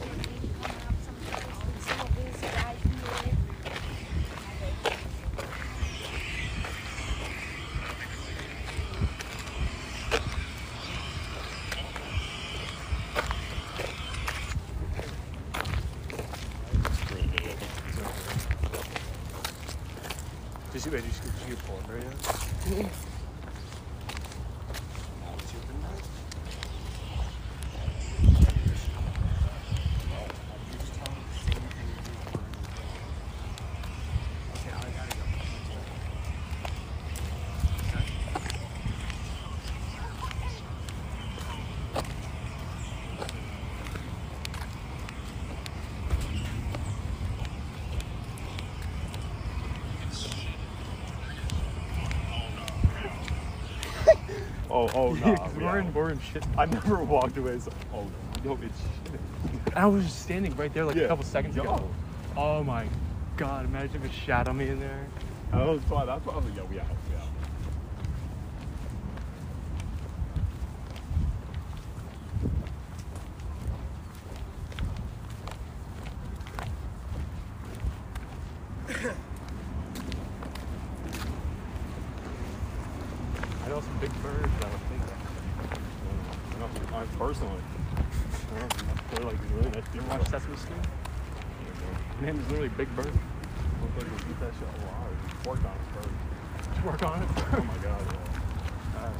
[54.86, 55.48] Oh oh Yeah, nah.
[55.58, 56.44] we're in, we're in shit.
[56.56, 57.58] I never walked away.
[57.58, 58.06] So, oh
[58.44, 59.76] no, it's shit.
[59.76, 61.04] I was just standing right there like Yeah.
[61.04, 61.64] a couple seconds ago.
[61.64, 61.90] Yo.
[62.36, 62.86] Oh my
[63.36, 65.06] god, imagine if it shat on me in there.
[65.52, 66.06] That was fun.
[66.06, 66.86] That's why I was like, yo, we out.
[67.10, 67.28] We out.
[83.64, 85.18] I know some big birds that would think that.
[86.54, 87.60] I know, I personally.
[87.96, 90.12] I don't know, they're like really nice You people.
[90.12, 90.86] ever watch Sesame Street?
[92.18, 93.06] His name is literally Big Bird.
[93.06, 95.46] Look like we eat that shit alive.
[95.46, 96.08] Work on it first.
[96.68, 97.28] Did you work on it?
[97.36, 98.02] Oh my god.
[98.94, 99.12] Yeah.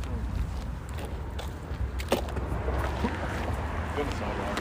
[3.96, 4.57] Good sidewalk.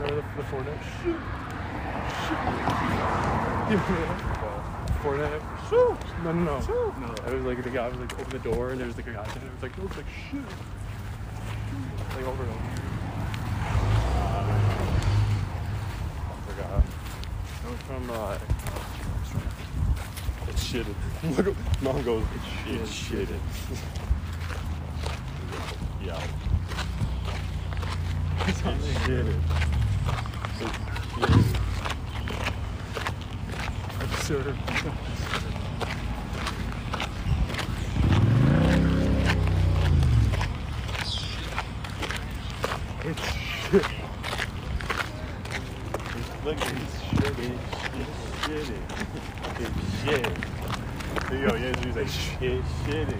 [0.00, 0.82] Remember the, the Fortnite?
[1.02, 1.20] Shoot!
[2.24, 2.44] Shoot!
[3.70, 4.18] You remember that?
[5.02, 5.44] Fortnite?
[5.68, 5.98] Shoot!
[6.24, 6.60] No, no, no.
[6.60, 6.94] Shoot!
[6.98, 9.06] No, it was like the guy was like open the door and there was like
[9.06, 10.44] a guy and it was like, it was like shoot!
[12.16, 12.60] Like over and over.
[14.16, 14.58] Uh,
[16.26, 16.82] I forgot.
[17.62, 18.38] That was from, uh,
[20.48, 20.94] It's shitted.
[21.44, 22.24] Look, mom goes,
[22.74, 23.28] it's shit.
[23.28, 23.40] It's shitted.
[26.04, 26.22] yeah.
[28.46, 28.80] It's shitted.
[28.88, 29.60] It's shitted.
[34.30, 34.56] absurd.
[43.02, 43.86] It's shit.
[46.44, 47.50] Look, it's shitty.
[47.98, 48.14] It's
[48.44, 48.80] shitty.
[49.60, 50.28] It's shit.
[51.28, 51.54] There you go.
[51.56, 53.18] Yeah, he's like, it's shitty.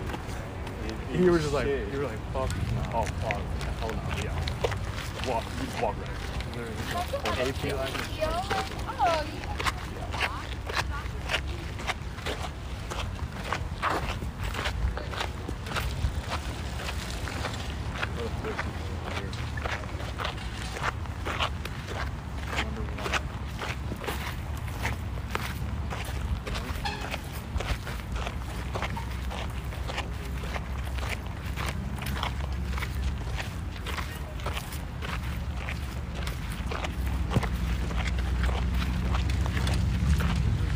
[1.51, 1.93] It You were is just like, shit.
[1.93, 2.51] you were like, fuck.
[2.95, 3.41] oh, fuck.
[3.81, 3.97] Hell no.
[4.23, 5.29] Yeah.
[5.29, 5.45] Walk.
[5.61, 6.17] You walk right.
[6.57, 7.51] Literally.
[7.51, 9.21] AP language.
[18.17, 18.71] What a pussy.
[22.57, 23.21] Wonder why.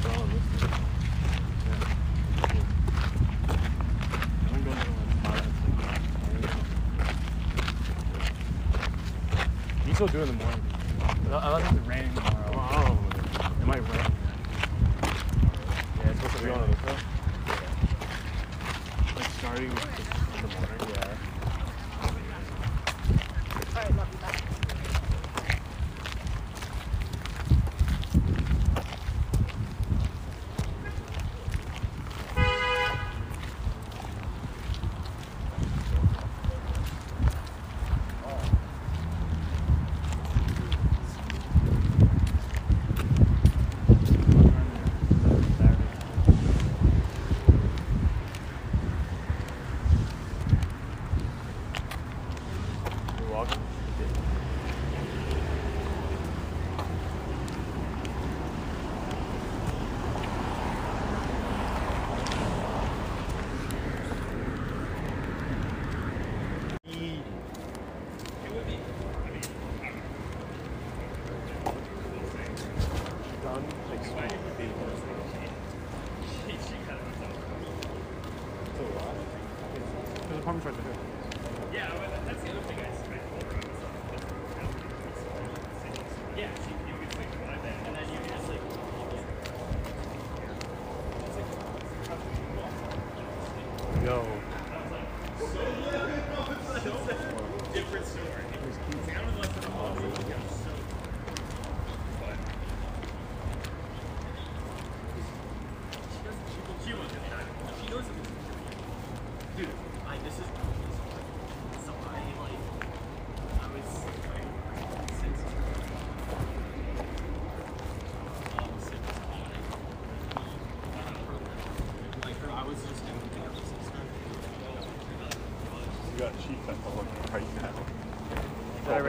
[0.06, 0.70] Oh, this is-
[4.52, 5.42] I'm going to tomorrow.
[9.83, 10.43] You still doing in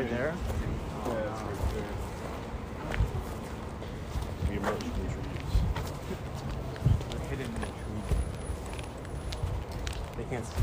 [0.05, 0.35] right there.
[1.07, 1.83] Yeah, it's right there.
[7.29, 7.51] Hidden.
[10.17, 10.53] They can't see.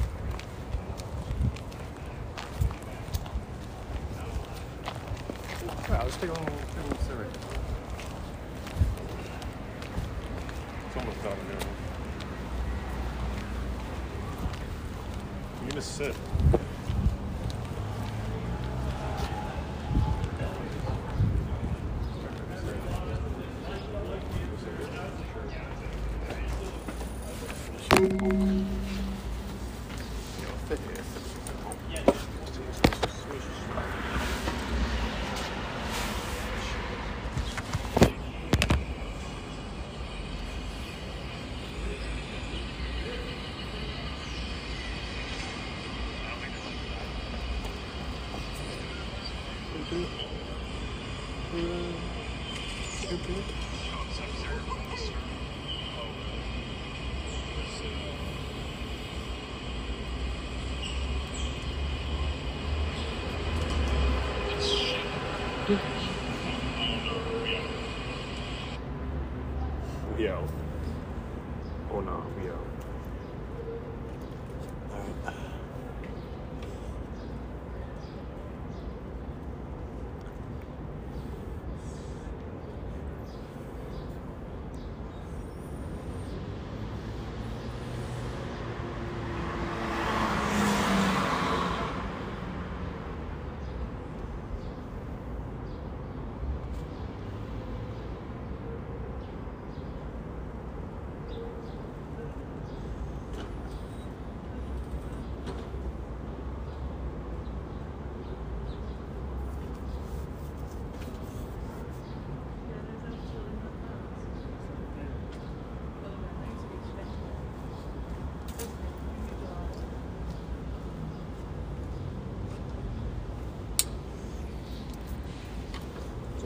[5.90, 6.16] I was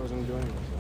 [0.06, 0.75] wasn't doing anything.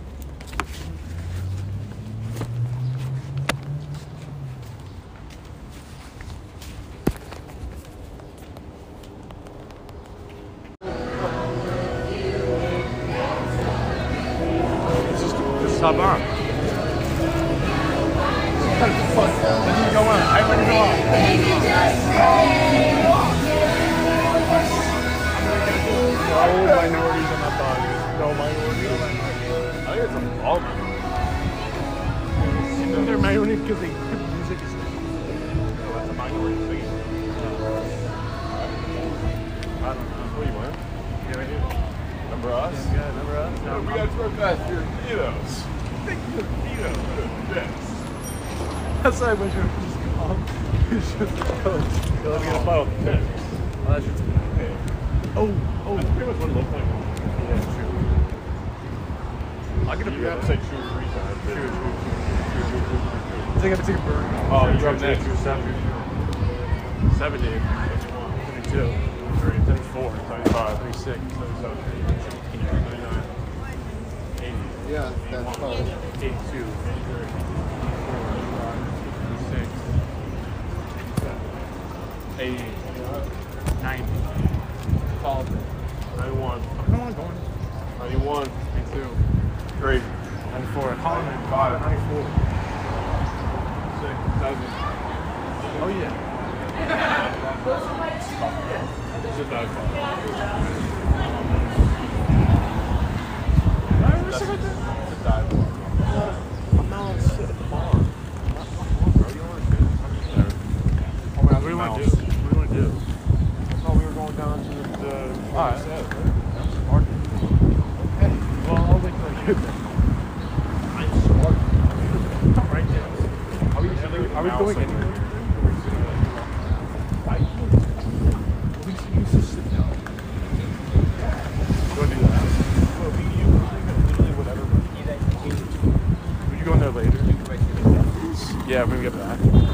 [138.76, 139.65] Yeah, when we get back.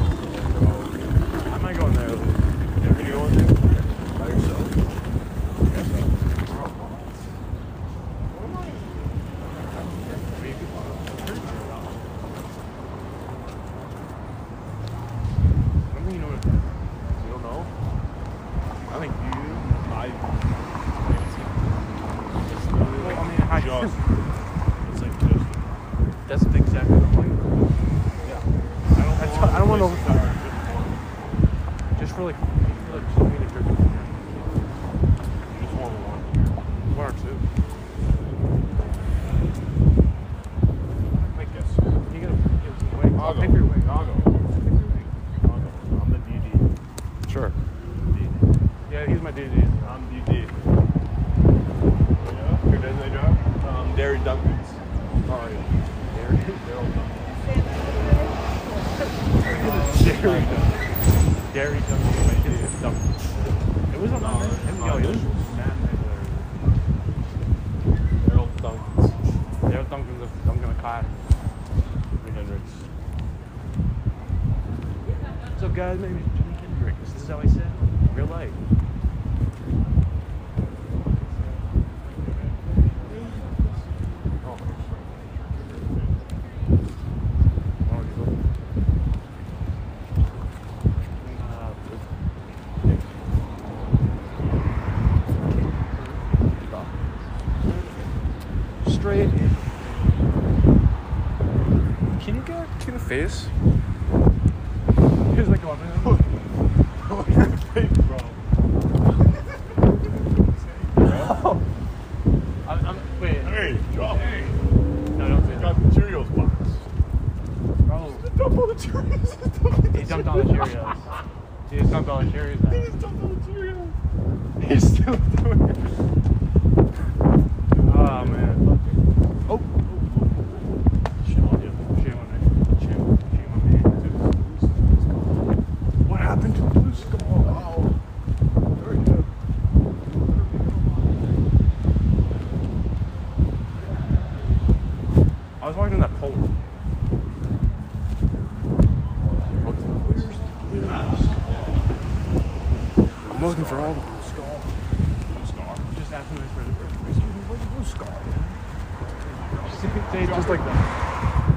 [159.70, 161.48] Just, they just like that.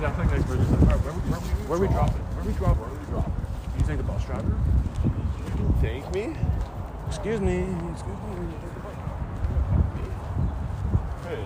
[0.00, 1.20] Just like for just like, alright, where, we-
[1.68, 2.14] where, we- we drop it?
[2.16, 2.80] Where we drop it?
[2.80, 3.78] Where we drop it?
[3.78, 4.58] You think the bus driver?
[5.80, 6.34] Thank me?
[7.08, 7.66] Excuse me.
[7.92, 8.54] Excuse me.
[11.24, 11.44] Hey.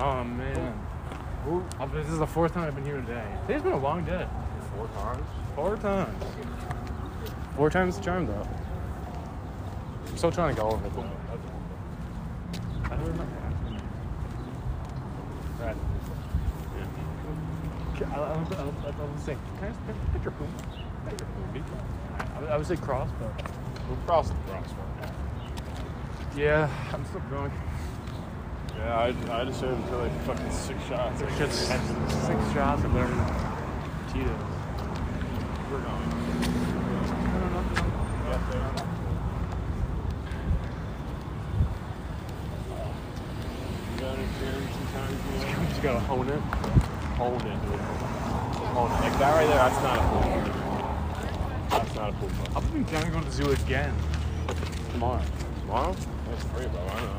[0.00, 0.74] Oh man.
[1.46, 3.24] Oh, This is the fourth time I've been here today.
[3.46, 4.26] Today's been a long day.
[4.76, 5.26] Four times?
[5.56, 6.24] Four times.
[7.58, 8.46] Four times the charm though.
[10.06, 10.94] I'm still trying to go over it.
[10.94, 11.04] though.
[12.84, 13.26] I don't remember.
[15.60, 15.76] Right.
[16.78, 18.14] Yeah.
[18.14, 20.54] I, I, was- I, was- I was saying, can I just put- put your poom?
[21.08, 21.64] Put your poom,
[22.48, 23.32] I, I would say cross, but
[23.88, 25.12] We'll cross the crosswalk.
[26.36, 27.50] yeah, I'm still going.
[28.76, 29.06] Yeah, I,
[29.40, 31.20] I'd assume until like fucking six shots.
[31.22, 33.14] It's just six shots of whatever
[34.12, 34.30] Tito's.
[35.72, 36.02] We're going.
[37.18, 37.64] I don't know.
[38.28, 38.68] Get there.
[43.88, 45.50] You got any experience sometimes, you know?
[45.58, 45.80] You
[46.24, 46.40] just it.
[47.16, 47.48] Hold it.
[48.74, 48.94] Hold it.
[48.94, 51.68] Like that right there, that's not a pool.
[51.70, 52.48] That's not a pool ball.
[52.56, 53.94] I'll be planning on going to the zoo again
[54.92, 55.22] tomorrow.
[55.60, 55.96] Tomorrow?
[56.28, 56.80] That's free, bro.
[56.80, 57.16] I know.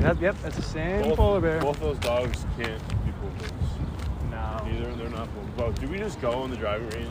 [0.00, 1.60] Yep, yep, that's the same Both, polar bear.
[1.60, 4.30] both of those dogs can't be pool bulls.
[4.30, 4.64] No.
[4.64, 5.44] Neither, they're not pool.
[5.56, 7.10] Bro, do we just go in the driving range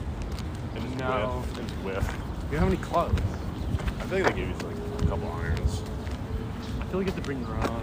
[0.73, 1.43] and just No.
[1.43, 1.57] whiff?
[1.59, 2.17] And just whiff?
[2.51, 3.21] You don't have any clubs.
[3.99, 5.81] I think they give you like a couple irons.
[6.79, 7.81] I feel like you have to bring your own.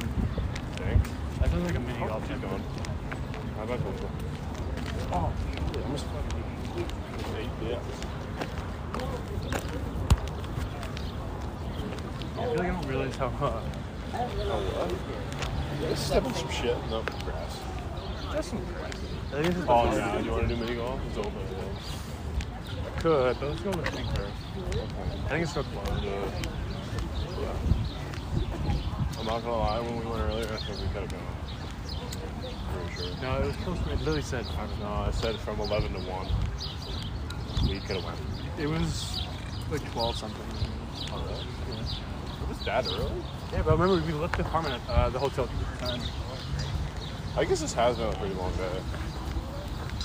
[1.55, 2.29] Sounds like a mini Oh, golf.
[2.29, 2.63] keep going.
[3.57, 4.11] How about football?
[5.13, 5.33] Oh,
[5.85, 6.07] I'm just
[7.39, 7.79] eight, yeah.
[12.37, 13.27] I feel like I don't realize how.
[13.29, 13.63] Uh,
[14.15, 14.27] Oh,
[14.75, 15.89] what?
[15.91, 15.97] In
[16.35, 16.77] some shit.
[16.91, 17.61] No, grass.
[18.33, 18.93] that's some grass.
[19.33, 21.01] I think this is Oh, now you want to do mini golf?
[21.07, 21.33] It's open.
[21.53, 23.01] Yeah.
[23.01, 24.33] Could, but let's go with thing first.
[25.27, 25.89] I think it's so close.
[25.89, 27.84] Uh,
[28.67, 29.23] yeah.
[29.23, 31.21] not gonna lie, when we went earlier, I think we could have gone.
[32.73, 33.23] Pretty sure.
[33.23, 33.79] No, it was close.
[33.79, 34.47] It literally said.
[34.81, 37.69] No, I said from 11 to 1.
[37.69, 38.19] We could have went.
[38.59, 39.23] It was
[39.71, 40.47] like twelve something.
[41.13, 41.47] Oh, really?
[41.69, 42.43] Yeah.
[42.43, 43.11] It was that early?
[43.53, 46.11] Yeah, but remember we left the apartment at uh, the hotel two times.
[47.37, 48.81] I guess this has been a pretty long day.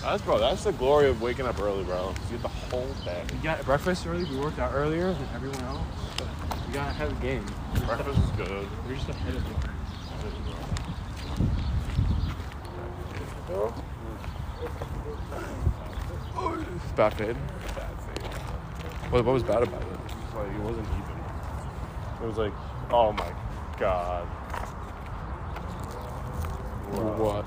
[0.01, 0.39] That's bro.
[0.39, 2.14] That's the glory of waking up early, bro.
[2.32, 3.22] You get the whole day.
[3.32, 4.24] We got breakfast early.
[4.24, 5.86] We worked out earlier than everyone else.
[6.70, 7.44] We got ahead of the game.
[7.88, 8.68] Breakfast is good.
[8.86, 9.76] We're just ahead of the game.
[16.96, 17.36] Bad fade.
[17.74, 18.32] Bad thing.
[19.10, 19.88] What, what was bad about it?
[20.06, 21.18] It's like it wasn't even.
[22.22, 22.54] It was like,
[22.92, 23.34] oh my
[23.80, 24.28] god.
[27.18, 27.46] What?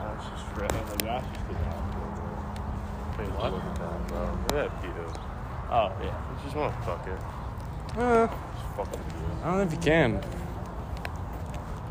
[0.00, 0.72] That's just red.
[0.72, 1.54] Like, that's just the
[3.14, 3.52] Hey, What?
[3.52, 4.18] Look at that, bro.
[4.18, 4.90] Look at that view.
[5.70, 6.32] Oh yeah.
[6.32, 7.33] You just want to fuck it.
[7.96, 8.36] Uh, Just
[8.76, 9.26] fucking view.
[9.42, 10.16] I don't know if you can.
[10.16, 10.20] I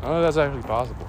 [0.02, 1.08] don't know if that's actually possible.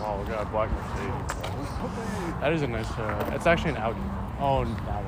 [0.00, 2.40] Oh, look at that black Mercedes.
[2.40, 2.90] That is a nice.
[2.92, 4.00] Uh, it's actually an Audi.
[4.40, 5.04] Oh, that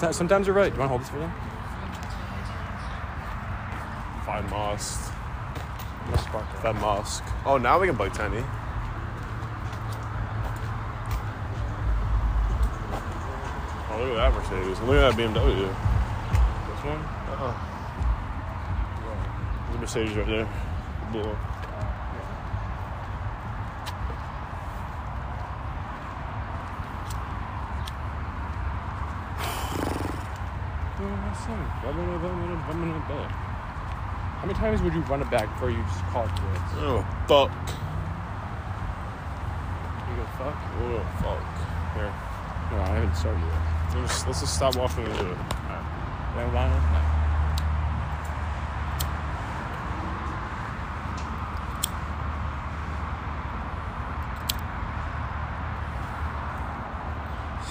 [0.00, 0.12] one.
[0.14, 0.72] Sometimes you're right.
[0.72, 1.32] Do you want to hold this for them?
[4.24, 5.07] Fine must.
[6.32, 6.62] That.
[6.62, 7.24] That mosque.
[7.46, 8.44] Oh, now we can play tenny.
[13.90, 14.80] Oh, look at that Mercedes.
[14.80, 15.68] Look at that BMW.
[15.68, 16.98] This one?
[16.98, 17.54] Uh-huh.
[19.64, 20.48] There's a Mercedes right there.
[21.12, 21.38] Blue one.
[34.38, 36.72] How many times would you run it back before you just call it quits?
[36.76, 37.50] Oh, fuck.
[40.08, 40.54] You go fuck?
[40.78, 41.42] Oh, fuck.
[41.94, 42.12] Here.
[42.70, 44.00] No, I haven't started yet.
[44.00, 45.36] Let's just, let's just stop walking into it.
[45.36, 46.82] Can I line it?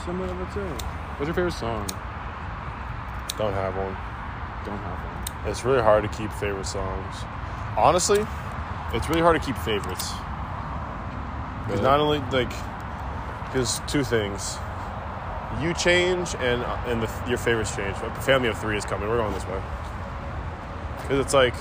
[0.04, 0.68] Some of it too.
[1.16, 1.88] What's your favorite song?
[3.38, 3.96] Don't have one.
[4.66, 5.17] Don't have one.
[5.48, 7.16] It's really hard to keep favorite songs.
[7.78, 8.26] Honestly,
[8.94, 10.12] it's really hard to keep favorites.
[11.64, 11.82] Because Really?
[11.82, 12.50] not only like,
[13.46, 14.58] because two things,
[15.62, 17.98] you change and and the, your favorites change.
[17.98, 19.08] The family of three is coming.
[19.08, 19.62] We're going this way.
[21.02, 21.56] Because it's like,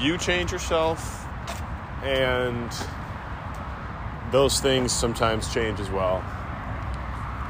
[0.00, 1.26] you change yourself,
[2.02, 2.70] and
[4.30, 6.22] those things sometimes change as well.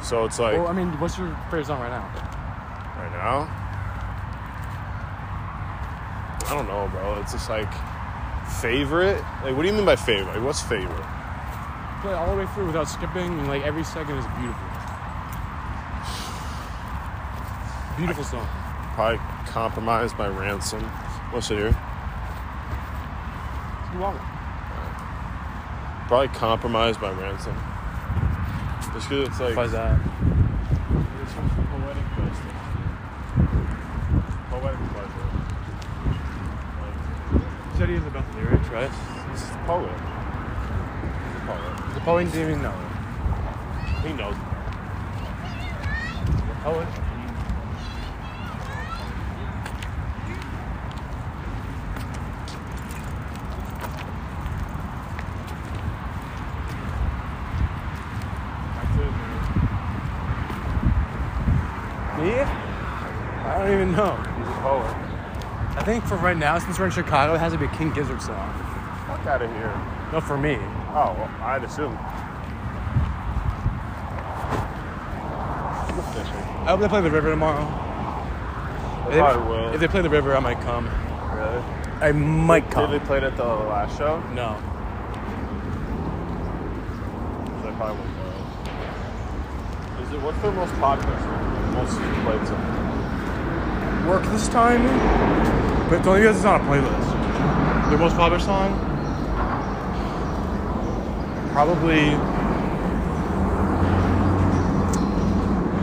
[0.02, 2.28] So it's like well, I mean, what's your favorite song right now?
[2.98, 3.57] right now.
[6.48, 7.20] I don't know, bro.
[7.20, 7.70] It's just like
[8.60, 9.22] favorite.
[9.44, 10.34] Like, what do you mean by favorite?
[10.34, 11.06] Like, what's favorite?
[12.00, 14.68] Play all the way through without skipping, and like every second is beautiful.
[17.98, 18.46] Beautiful song.
[18.94, 20.82] Probably compromised by ransom.
[21.30, 21.76] What's it here?
[23.92, 24.22] You want it?
[26.08, 27.56] Probably compromised by ransom.
[28.94, 29.98] Just because it's like Why's that?
[31.22, 32.56] It's from poetic justice.
[34.50, 35.28] Poetic pleasure.
[37.32, 38.90] You said he is about the lyrics, right?
[39.30, 39.90] He's a poet.
[41.24, 41.94] He's a poet.
[41.94, 42.74] The poet didn't even know.
[44.02, 44.36] He knows.
[46.26, 46.88] The poet.
[58.74, 59.38] That's it, man.
[62.20, 62.32] Me?
[63.44, 64.14] I don't even know.
[64.36, 64.94] He's a poet.
[65.76, 67.92] I think for right now, since we're in Chicago, it has to be a King
[67.92, 68.52] Gizzard song.
[69.06, 69.72] Fuck out of here.
[70.12, 70.56] No, for me.
[70.94, 71.96] Oh, well, I'd assume.
[76.64, 77.66] I hope they play the river tomorrow.
[79.06, 79.74] If They probably will.
[79.74, 80.86] If they play the river, I might come.
[81.34, 81.62] Really?
[82.00, 82.90] I might Did come.
[82.90, 84.20] Did they play it at the last show?
[84.34, 84.56] No.
[87.78, 88.22] Probably won't go.
[90.02, 91.14] Is it what's their most popular?
[91.78, 91.94] Most
[92.24, 94.06] played song?
[94.08, 94.82] Work this time,
[95.88, 97.88] but the only because it's on a playlist.
[97.88, 98.78] Their most popular song?
[101.52, 102.10] Probably.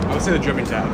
[0.07, 0.85] I would say the Dripping Tap.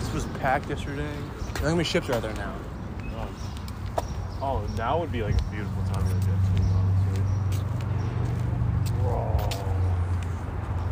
[0.00, 0.24] This was
[0.54, 1.10] packed yesterday.
[1.56, 2.54] How many ships are out there now?
[4.40, 7.22] Oh, now would be like a beautiful time to jet skiing, honestly.
[9.00, 9.34] Bro.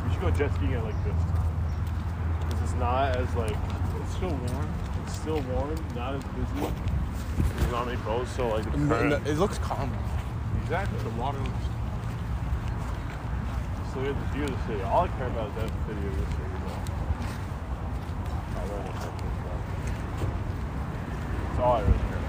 [0.03, 1.47] We should go jet skiing at like this time.
[2.41, 3.57] Because it's not as like,
[4.01, 4.69] it's still warm.
[5.05, 6.67] It's still warm, not as busy.
[7.59, 9.27] There's not many boats, so like the current.
[9.29, 9.97] It looks calm.
[10.63, 10.99] Exactly.
[11.05, 11.51] The water looks.
[11.51, 11.71] calm.
[13.95, 14.83] So we have the view of the city.
[14.83, 16.51] All I care about is that video of the city.
[16.67, 16.83] Though.
[18.53, 19.53] I don't know what that is about.
[21.63, 22.27] That's all I really care about.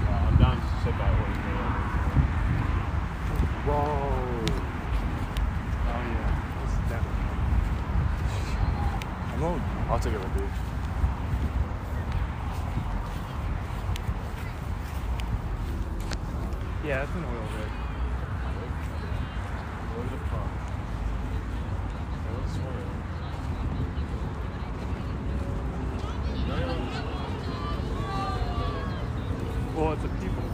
[0.00, 1.56] Yeah, I'm down to sit back with you.
[3.66, 3.84] Whoa.
[5.84, 6.32] Oh yeah.
[6.62, 7.28] This is definitely.
[9.34, 9.62] I'm going.
[9.90, 10.48] I'll take it with you.
[16.84, 17.70] Yeah, that's an oil rig.
[19.94, 20.50] Where's the front?
[22.34, 22.58] What's
[29.74, 30.44] Well, it's a people.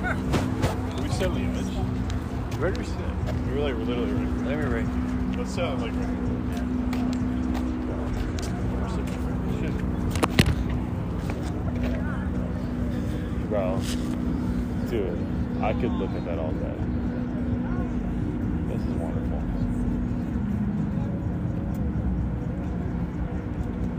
[0.00, 1.66] Can we set the image?
[2.58, 2.96] Where do we sit?
[3.48, 4.46] We're like we're literally right.
[4.46, 4.88] Let me right.
[5.50, 5.94] Set like right.
[5.94, 6.06] here.
[8.70, 9.66] We're sitting right here.
[9.66, 9.74] Shit.
[13.48, 13.64] Bro,
[14.88, 15.18] dude,
[15.60, 16.76] I could look at that all day.
[18.68, 19.42] This is wonderful.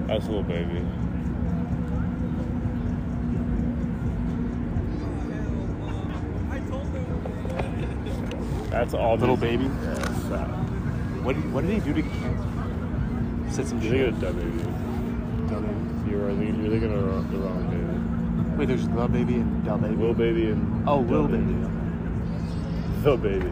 [0.08, 0.86] That's a little baby.
[8.70, 9.18] That's all.
[9.18, 9.66] Little baby?
[9.66, 10.01] Yeah.
[11.24, 12.47] What did, what did he do to get cancer?
[13.51, 14.09] Said some You shit.
[14.09, 14.51] it's dead baby?
[16.09, 18.57] You're, I think, you're thinking of the wrong- baby.
[18.57, 19.95] Wait, there's the baby and Del baby.
[19.95, 21.55] Lil baby and Oh, Del little baby.
[23.03, 23.51] The baby.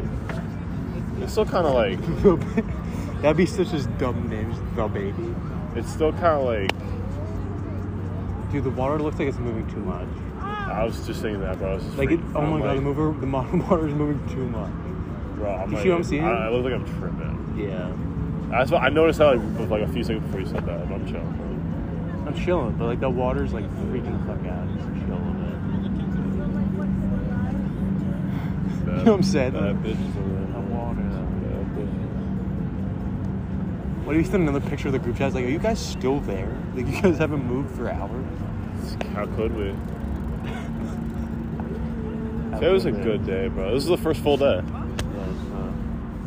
[1.22, 2.00] It's still kind of like
[3.22, 5.36] That'd be such a dumb name, the baby.
[5.76, 6.72] it's still kind of like
[8.52, 10.08] Dude, the water looks like it's moving too much.
[10.42, 11.72] I was just thinking that, bro.
[11.72, 13.28] I was just Like, it, oh my god, like, the mover, the
[13.70, 14.72] water is moving too much.
[15.36, 15.52] bro.
[15.56, 16.24] I'm You like, see what I'm seeing?
[16.24, 17.39] I, I look like I'm tripping.
[17.60, 17.92] Yeah.
[18.50, 20.80] That's what I noticed that like, like a few seconds before you said that.
[20.82, 21.46] I'm chilling, bro.
[22.28, 24.68] I'm chilling, but like the water's like freaking fuck out.
[24.76, 25.50] Just chill a little bit.
[28.86, 29.54] That, You know what I'm saying?
[29.54, 30.48] That bitch is over there.
[30.54, 31.04] The water.
[31.04, 31.96] That bitch.
[34.06, 35.34] What if you send another picture of the group chat?
[35.34, 36.58] Like, are you guys still there?
[36.76, 38.26] Like, you guys haven't moved for hours?
[39.14, 39.76] How could we?
[42.62, 43.74] It was a good day, bro.
[43.74, 44.62] This is the first full day.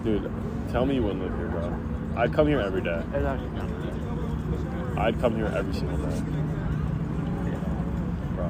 [0.03, 0.33] Dude,
[0.73, 1.77] tell me you wouldn't live here, bro.
[2.17, 3.05] I'd come here every day.
[3.13, 4.99] It's actually kind of good.
[4.99, 6.21] I'd come here every single day.
[8.35, 8.47] Bro.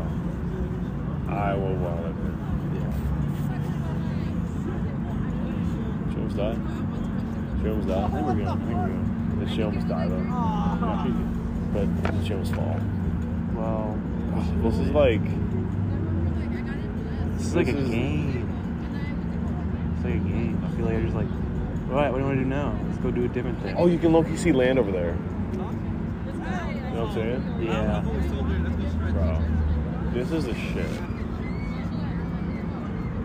[1.29, 2.33] I will want to live here.
[6.11, 6.59] She almost died?
[7.61, 8.05] She almost died?
[8.05, 8.47] I think we're good.
[8.47, 9.39] I think we're good.
[9.41, 10.23] Did she almost die, though?
[10.23, 11.15] Yeah, she's.
[11.73, 11.87] But
[12.25, 12.81] she almost fall?
[13.55, 13.99] Well,
[14.63, 15.25] This is like...
[17.37, 18.49] this is like a game.
[19.97, 20.63] It's like a game.
[20.65, 21.42] I feel like I just like, all
[21.95, 22.79] right, what do you want to do now?
[22.87, 23.75] Let's go do a different thing.
[23.77, 25.17] Oh, you can low-key see land over there.
[25.53, 27.63] You know what I'm saying?
[27.63, 28.01] yeah.
[29.13, 29.43] Bro.
[30.13, 30.87] This is a shit.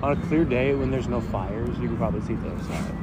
[0.03, 2.95] On a clear day when there's no fires, you can probably see the other side.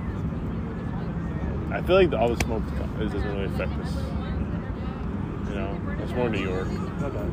[1.72, 2.62] I feel like all the smoke
[3.00, 3.94] is- doesn't really affect us.
[5.48, 5.80] You know?
[6.02, 6.68] It's more New York.
[7.02, 7.26] Okay.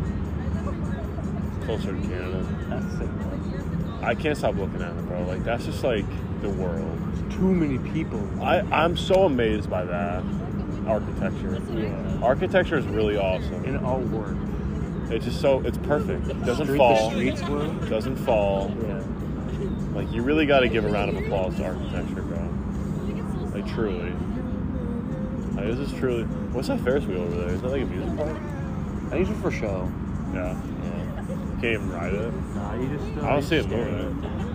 [1.65, 2.45] Closer to Canada.
[2.69, 3.07] That's sick.
[3.07, 3.99] bro.
[4.07, 5.23] I can't stop looking at it, bro.
[5.23, 6.05] Like that's just like
[6.41, 7.00] the world.
[7.41, 8.21] Too many people.
[8.39, 10.23] I I'm so amazed by that
[10.85, 11.59] architecture.
[11.73, 12.19] Yeah.
[12.21, 13.65] Architecture is really awesome.
[13.65, 14.37] And it all work.
[15.09, 16.27] It's just so it's perfect.
[16.27, 17.09] It doesn't Street- fall.
[17.09, 17.89] The streets.
[17.89, 18.71] Doesn't fall.
[18.87, 19.01] Yeah.
[19.95, 22.37] Like you really got to give a round of applause to architecture, bro.
[23.55, 24.13] Like truly.
[25.55, 26.25] Like this is truly.
[26.53, 27.49] What's that Ferris wheel over there?
[27.49, 28.37] Is that like a music park?
[29.11, 29.91] I use it for show.
[30.31, 30.55] Yeah.
[30.83, 31.25] Yeah.
[31.59, 32.33] Can't even ride it.
[32.53, 33.17] Nah, you just.
[33.17, 34.50] Uh, I don't see it moving.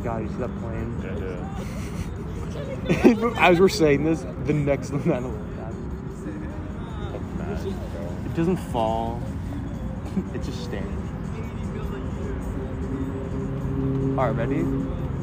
[0.00, 1.00] God, you see that plane?
[1.02, 1.14] Yeah,
[3.14, 3.36] dude.
[3.38, 5.50] As we're saying this, the next 9 11
[7.38, 7.74] Fucking.
[8.26, 9.22] It doesn't fall.
[10.34, 11.10] it just stands.
[14.18, 14.64] All right, ready?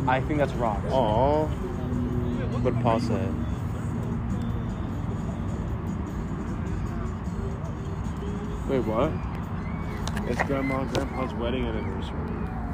[0.08, 0.92] I think that's rocks.
[0.92, 1.46] Aw.
[1.46, 3.28] What did Paul say?
[8.70, 9.12] Wait, what?
[10.30, 12.67] It's grandma and grandpa's wedding anniversary.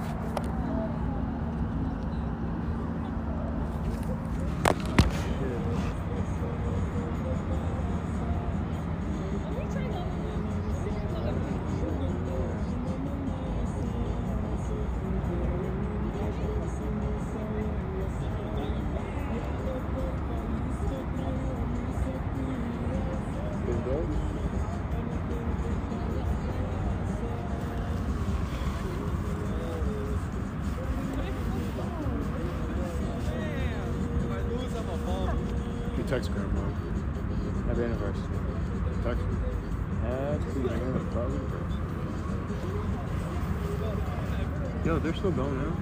[45.04, 45.76] They're still going now.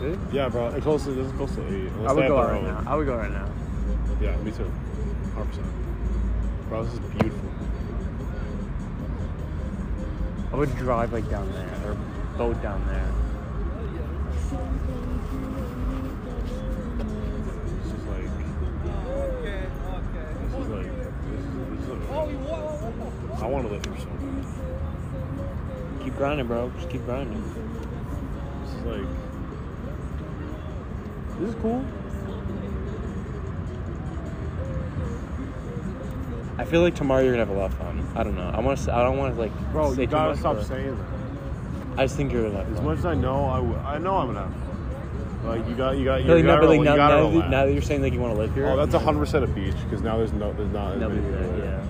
[0.00, 0.18] See?
[0.36, 0.68] Yeah, bro.
[0.68, 1.92] It's close to this is close to eight.
[1.92, 2.64] Unless I would go right own.
[2.64, 2.82] now.
[2.86, 3.48] I would go right now.
[4.20, 4.64] Yeah, me too.
[4.64, 5.66] 100 percent
[6.68, 7.50] Bro, this is beautiful.
[10.52, 11.96] I would drive like down there or
[12.38, 13.12] boat down there.
[17.82, 18.32] This is like
[20.42, 20.90] this is like
[21.28, 26.04] this is, this is like, I want to live here so bad.
[26.04, 26.70] Keep grinding, bro.
[26.76, 27.42] Just keep grinding.
[28.84, 29.08] This is like
[31.40, 31.84] This is cool.
[36.58, 38.06] I feel like tomorrow you're gonna have a lot of fun.
[38.14, 38.50] I don't know.
[38.54, 38.94] I want to.
[38.94, 39.72] I don't want to like.
[39.72, 41.06] bro, say you gotta much, stop but saying that.
[41.98, 42.84] I just think you're gonna have As fun.
[42.86, 45.46] much as I know, I, w- I know I'm gonna have fun.
[45.48, 47.66] Like you got you got you, like, gotta, like you now, gotta now, that, now
[47.66, 48.66] that you're saying like you want to live here.
[48.66, 51.84] Oh, that's hundred percent a beach because now there's no there's not Nobody there, yeah.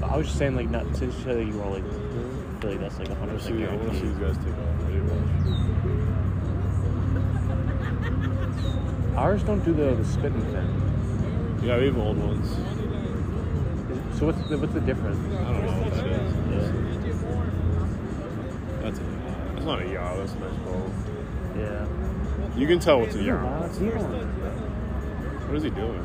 [0.00, 1.84] But I was just saying like not to say that you want to like.
[1.84, 4.18] I feel like that's like hundred want to see, percent I want to see these
[4.18, 5.25] guys take off.
[9.16, 10.68] Ours don't do the, the spitting thing.
[11.62, 12.50] Yeah, we have old ones.
[14.18, 15.18] So what's the, what's the difference?
[15.34, 16.34] I don't know what that is.
[16.52, 16.72] Yeah.
[18.82, 19.02] That's a
[19.54, 20.16] That's not a yaw.
[20.16, 20.92] That's a nice boat.
[21.56, 21.86] Yeah.
[22.56, 23.42] You can tell what's a yaw.
[23.42, 24.04] Wow, it's evil.
[24.04, 26.04] What is he doing?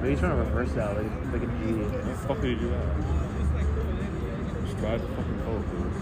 [0.00, 1.50] Maybe he's trying to reverse that like, like a G.
[1.80, 2.86] How the fuck did he do that?
[4.66, 5.92] Just drive the fucking boat, dude.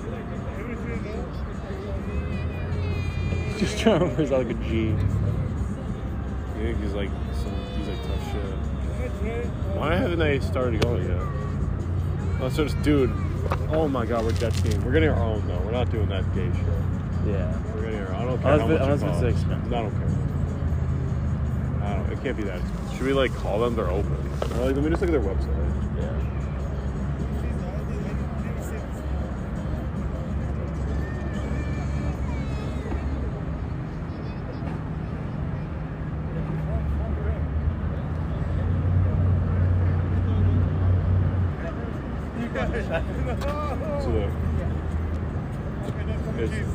[3.58, 4.96] Just trying to reverse that like a G.
[6.62, 9.46] You think he's like some, he's like tough shit.
[9.76, 11.18] Why haven't they started going yet?
[11.18, 13.10] Oh, Let's just, dude.
[13.70, 14.82] Oh my god, we're jet skiing.
[14.84, 15.58] We're getting our own though.
[15.64, 16.66] We're not doing that gay shit.
[17.26, 17.58] Yeah.
[17.74, 18.12] We're getting our.
[18.14, 18.18] Own.
[18.18, 19.72] I don't care Unless how it- much unless it's expensive.
[19.72, 20.08] I don't care.
[21.88, 22.12] I don't.
[22.12, 22.60] It can't be that.
[22.60, 22.96] expensive.
[22.96, 23.74] Should we like call them?
[23.74, 24.12] They're open.
[24.12, 25.98] Or, like, let me just look at their website.
[25.98, 26.12] Yeah.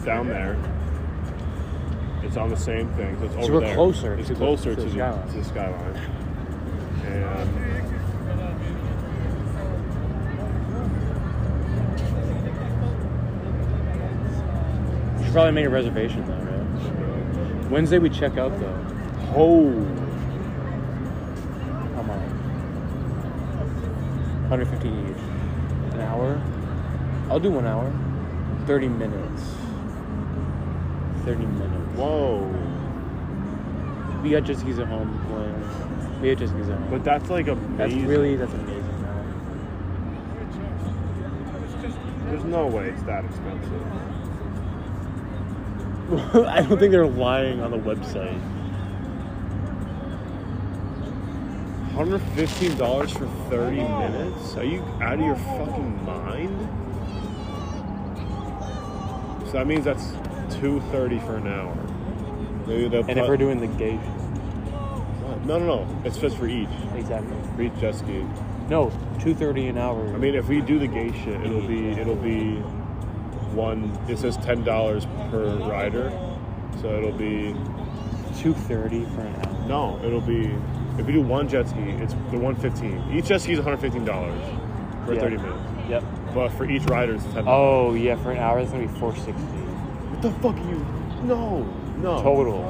[0.08, 0.56] Down there.
[2.24, 3.18] It's on the same thing.
[3.20, 3.76] So it's over we're there.
[3.76, 5.28] closer It's to the- closer to the skyline.
[5.28, 5.96] to the skyline.
[7.06, 7.68] And
[15.24, 17.70] should probably make a reservation though, right?
[17.72, 18.86] Wednesday we check out though.
[19.36, 19.72] oh,
[21.96, 22.22] How much?
[24.50, 25.94] 150 each.
[25.96, 26.42] An hour?
[27.30, 27.92] I'll do one hour.
[28.68, 29.57] 30 minutes.
[31.28, 31.98] 30 minutes.
[31.98, 32.38] whoa!
[34.24, 35.10] We got jet skis at home.
[35.30, 36.90] When we got jet skis at home.
[36.90, 37.76] But that's like amazing.
[37.76, 39.02] that's really that's amazing.
[39.02, 39.26] Man.
[42.28, 43.84] There's no way it's that expensive.
[46.48, 48.40] I don't think they're lying on the website.
[51.92, 54.56] Hundred fifteen dollars for thirty minutes?
[54.56, 56.58] Are you out of your fucking mind?
[59.48, 60.14] So that means that's
[60.50, 61.76] two thirty for an hour.
[62.68, 64.00] Maybe they'll And if put- we're doing the gauge,
[65.46, 65.88] no, no, no.
[66.04, 66.68] It's just for each.
[66.96, 67.36] exactly.
[67.56, 68.26] For each jet ski.
[68.70, 68.90] No,
[69.20, 70.06] 230 an hour.
[70.14, 72.56] I mean, if we do the gay shit, it'll be it'll be
[73.56, 73.98] one.
[74.10, 76.12] It says ten dollars per rider,
[76.82, 77.54] so it'll be
[78.40, 79.68] 230 for an hour.
[79.68, 80.00] no.
[80.04, 80.52] It'll be
[81.00, 83.02] if we do one jet ski, it's the one fifteen.
[83.14, 84.42] Each jet ski is one hundred fifteen dollars
[85.06, 85.22] for Yeah.
[85.22, 85.64] thirty minutes.
[85.90, 86.04] Yep.
[86.34, 87.46] But for each rider, it's ten.
[87.48, 89.34] Oh yeah, for an hour it's gonna be 460
[90.18, 90.86] What the fuck are you?
[91.28, 91.60] No,
[92.02, 92.22] no.
[92.24, 92.64] total.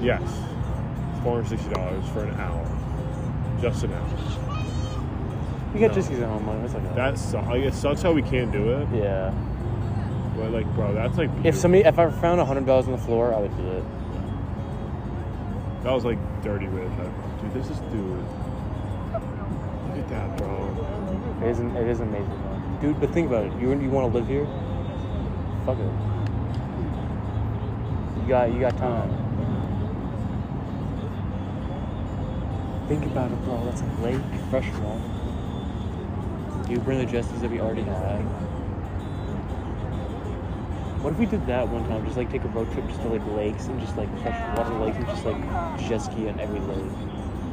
[0.00, 0.22] Yes,
[1.24, 2.64] four hundred sixty dollars for an hour,
[3.60, 4.06] just an hour.
[5.74, 5.94] We got No.
[5.94, 6.94] jet skis at home, like that's okay.
[6.94, 8.86] That su- like it sucks how we can't do it.
[8.94, 9.32] yeah.
[10.36, 11.60] But like, bro, that's like If beautiful.
[11.60, 13.84] somebody, if I found a hundred dollars on the floor, I would do it.
[15.82, 16.90] that was like dirty rich.
[16.92, 18.18] I- Dude, this is dude.
[19.12, 20.76] Look at that, bro.
[21.42, 22.78] It is, it is amazing, though.
[22.88, 23.00] dude.
[23.00, 23.52] But think about it.
[23.60, 24.46] You you want to live here?
[25.66, 26.07] Fuck it.
[28.28, 29.08] You got you got time.
[32.86, 33.64] Think about it, bro.
[33.64, 34.20] That's a lake,
[34.50, 35.00] fresh water.
[36.68, 38.20] You bring the skis that we already have.
[41.02, 42.04] What if we did that one time?
[42.04, 44.74] Just like take a road trip just to like lakes and just like fresh water
[44.74, 46.92] lakes and just like jet ski on every lake.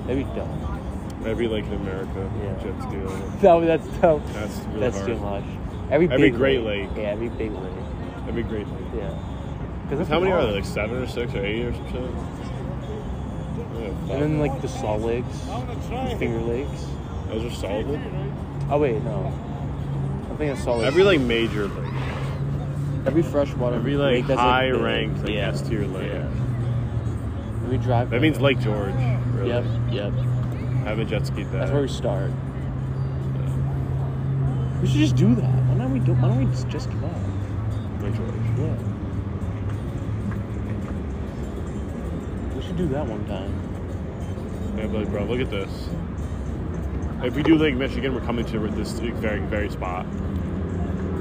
[0.08, 1.26] That'd be dope.
[1.26, 2.54] Every lake in America, Yeah.
[2.62, 2.98] jet ski.
[2.98, 4.28] like, No, that's dope.
[4.34, 5.08] That's really That's hard.
[5.08, 5.44] too much.
[5.90, 6.90] Every, Every big great lake.
[6.90, 6.98] lake.
[6.98, 8.36] Yeah, every big lake.
[8.36, 8.68] Be great.
[8.68, 8.78] Lake.
[8.98, 9.14] Yeah.
[9.90, 10.54] Because How many are there?
[10.54, 12.02] Like seven or six or eight or some shit?
[13.82, 14.14] Yeah.
[14.14, 16.86] And then like the Salt Lakes, the Finger Lakes.
[17.28, 18.00] Those are solid.
[18.70, 19.34] Oh wait, no.
[20.32, 20.86] I think it's Lakes.
[20.86, 21.94] Every like major lake.
[23.06, 23.76] every freshwater.
[23.76, 24.82] Every like lake high big.
[24.82, 25.50] ranked like yeah.
[25.50, 26.12] S tier lake.
[26.12, 26.30] Yeah.
[27.70, 28.10] We drive.
[28.10, 28.94] That means Lake George.
[29.34, 29.50] Really.
[29.50, 29.66] Yep.
[29.92, 30.14] Yep.
[30.14, 31.62] I haven't jet skied there.
[31.62, 32.32] That's where we start.
[34.82, 35.44] We should just do that.
[35.44, 36.14] Why don't we do?
[36.14, 37.12] Why don't we just just give up?
[38.02, 38.36] Lake George.
[38.58, 38.76] Yeah.
[42.56, 43.52] We should do that one time.
[44.78, 45.70] Yeah, but like, bro, look at this.
[47.24, 50.06] If we do Lake Michigan, we're coming to this very, very spot.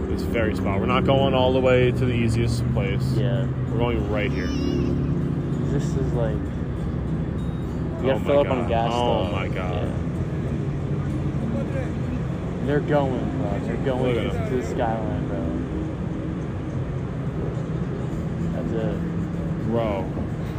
[0.09, 0.81] This very spot.
[0.81, 3.03] We're not going all the way to the easiest place.
[3.13, 3.47] Yeah.
[3.71, 4.49] We're going right here.
[5.71, 6.35] This is like.
[8.03, 8.59] You Oh gotta my fill up God.
[8.59, 8.91] on gas.
[8.93, 9.33] Oh though.
[9.33, 9.75] my God.
[9.75, 9.91] Yeah.
[12.67, 13.61] They're going, bro.
[13.61, 15.41] They're going at to the skyline, bro.
[18.53, 18.97] That's it.
[19.67, 20.03] Bro,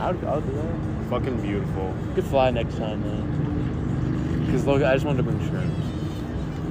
[0.06, 1.10] I would, I would do that.
[1.10, 1.91] fucking beautiful.
[2.10, 4.45] We could fly next time, man.
[4.45, 5.88] Because look, I just wanted to bring shrimps.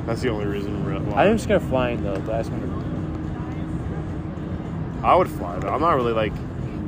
[0.07, 0.85] That's the only reason.
[0.85, 1.17] We're.
[1.17, 2.75] I am scared of flying though, but I just wanted to.
[5.05, 5.71] I would fly though.
[5.71, 6.33] I'm not really like.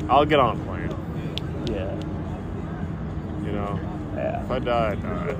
[0.08, 0.94] I'll get on a plane.
[1.74, 1.92] Yeah.
[3.44, 3.80] You know,
[4.14, 4.44] Yeah.
[4.44, 5.36] if I die, I die.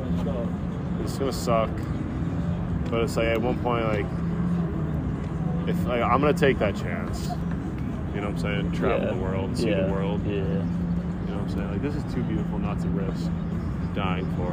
[1.04, 1.70] It's gonna suck.
[2.90, 4.07] But it's like at one point, like,
[5.68, 7.28] if like I'm gonna take that chance.
[8.12, 8.72] You know what I'm saying?
[8.72, 9.12] Travel yeah.
[9.14, 9.86] the world, see yeah.
[9.86, 10.26] the world.
[10.26, 10.64] Yeah.
[11.49, 11.72] You know what I'm saying?
[11.72, 13.30] Like this is too beautiful not to risk
[13.94, 14.53] dying for.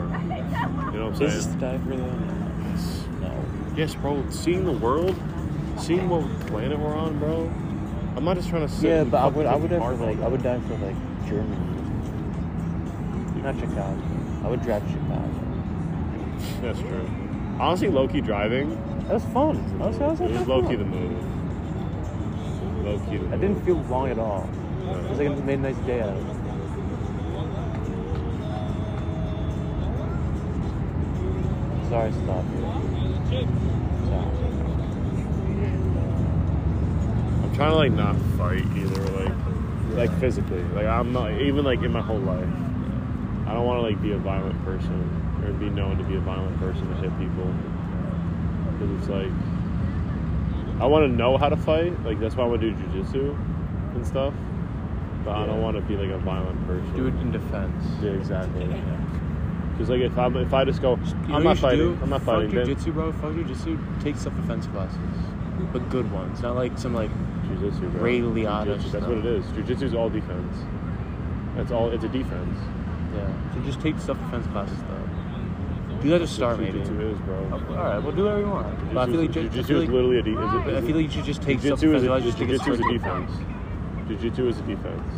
[0.92, 1.60] You know what I'm Is this saying?
[1.60, 3.28] the dive for though?
[3.28, 3.46] No.
[3.76, 4.24] Yes, bro.
[4.30, 5.16] Seeing the world,
[5.78, 7.52] seeing what planet we're on, bro.
[8.16, 8.90] I'm not just trying to sit.
[8.90, 10.20] Yeah, but I would, I would die for like.
[10.20, 10.96] I would die for like
[11.28, 11.70] Germany.
[13.42, 14.02] Not Chicago.
[14.46, 15.30] I would drive to Chicago.
[16.62, 17.10] That's true.
[17.60, 18.70] Honestly, Loki driving,
[19.08, 19.78] That was fun.
[19.80, 21.12] That was, that was, it was key the move.
[22.86, 24.50] Low key the I didn't feel long at all.
[24.84, 26.33] It was like it made a nice day out of it.
[31.94, 32.44] Sorry, stop.
[37.44, 39.34] I'm trying to like not fight either, like
[39.96, 40.64] like physically.
[40.74, 42.50] Like I'm not even like in my whole life.
[43.46, 45.06] I don't want to like be a violent person
[45.46, 47.54] or be known to be a violent person to hit people.
[48.72, 52.04] Because it's like I want to know how to fight.
[52.04, 53.38] Like that's why I want to do jujitsu
[53.94, 54.34] and stuff.
[55.24, 56.92] But I don't want to be like a violent person.
[56.96, 57.86] Do it in defense.
[58.02, 58.68] Yeah, exactly.
[59.74, 60.98] Because like if I if I just go,
[61.28, 62.00] You I'm not fighting.
[62.02, 62.56] I'm not Fuck fighting.
[62.56, 63.12] then- jujitsu, bro.
[63.14, 64.02] Fuck jujitsu.
[64.04, 64.98] Take self-defense classes,
[65.72, 67.10] but good ones, not like some like
[67.48, 68.02] Jiu-jitsu, bro.
[68.02, 69.46] Ray Liotta That's what it is.
[69.52, 70.56] Jiu-jitsu is all defense.
[71.56, 71.90] That's all.
[71.92, 72.60] It's a defense.
[73.16, 73.28] yeah.
[73.54, 76.00] So just take self-defense classes though.
[76.02, 76.80] Do that to start maybe.
[76.80, 77.38] Jiu-jitsu is, bro.
[77.52, 78.94] All right, well do whatever you want.
[78.94, 80.76] But I feel like ju- I Jiu-jitsu feel is like, literally a de- is it,
[80.76, 82.36] I feel like you should just take Jiu-jitsu self-defense classes.
[82.36, 83.32] Take is a defense.
[84.08, 85.10] Jiu-jitsu is a defense.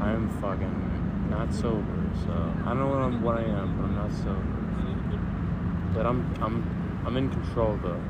[0.00, 2.32] I'm fucking not sober, so
[2.66, 4.62] I don't know what, I'm, what I am, but I'm not sober.
[5.94, 8.00] But I'm I'm I'm in control though.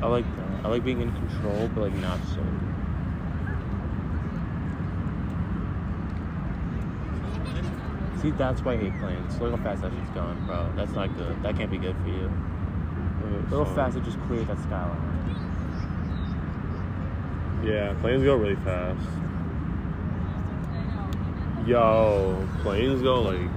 [0.00, 0.64] I like that.
[0.64, 2.50] I like being in control, but like not sober.
[8.22, 9.38] See, that's why I hate planes.
[9.38, 10.72] Look how fast that shit's going, bro.
[10.76, 11.42] That's not good.
[11.42, 12.32] That can't be good for you.
[13.50, 15.10] How fast it just cleared that skyline.
[17.64, 19.06] Yeah, planes go really fast.
[21.66, 23.50] Yo, planes go like.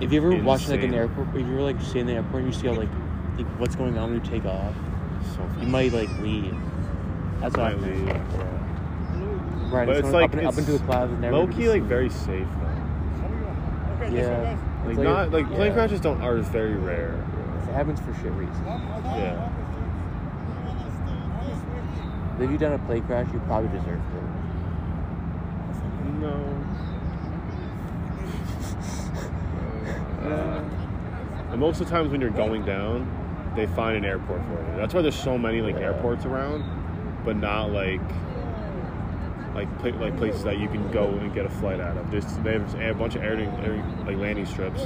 [0.00, 2.42] If you ever watch like an airport, if you ever like stay in the airport
[2.42, 2.88] and you see how like,
[3.36, 4.74] like what's going on when you take off,
[5.36, 6.56] So you might like leave.
[7.40, 8.06] That's what I Might think.
[8.06, 8.16] leave.
[9.72, 11.36] Right, But it's, it's like up, and, up into the clouds and never.
[11.36, 14.06] Low key, like very safe though.
[14.10, 14.58] Yeah.
[14.84, 15.74] Like, It's not a- like plane yeah.
[15.74, 17.14] crashes don't are very rare.
[17.68, 18.58] It happens for shit reasons.
[18.66, 19.48] Yeah.
[22.40, 24.22] If you've done a plane crash, you probably deserved it.
[26.20, 26.56] No.
[30.30, 34.76] And most of the times when you're going down, they find an airport for you.
[34.76, 36.64] That's why there's so many like airports around,
[37.24, 38.00] but not like
[39.54, 42.10] like pla- like places that you can go and get a flight out of.
[42.10, 44.82] There's they have a bunch of air, air like landing strips,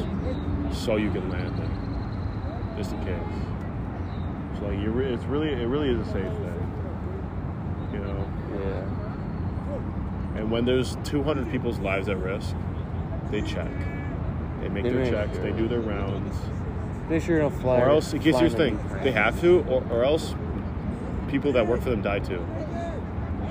[0.73, 4.59] so you can land there, just in case.
[4.59, 8.31] So like you, re- it's really it really is a safe thing, you know.
[8.55, 10.41] Yeah.
[10.41, 12.57] And when there's 200 people's lives at risk,
[13.31, 13.71] they check.
[14.65, 15.39] They make They their make checks.
[15.39, 16.35] They do their rounds.
[17.11, 17.81] Make sure don't fly.
[17.81, 20.35] Or else, here's the in thing: they have to, or, or else
[21.29, 22.43] people that work for them die too.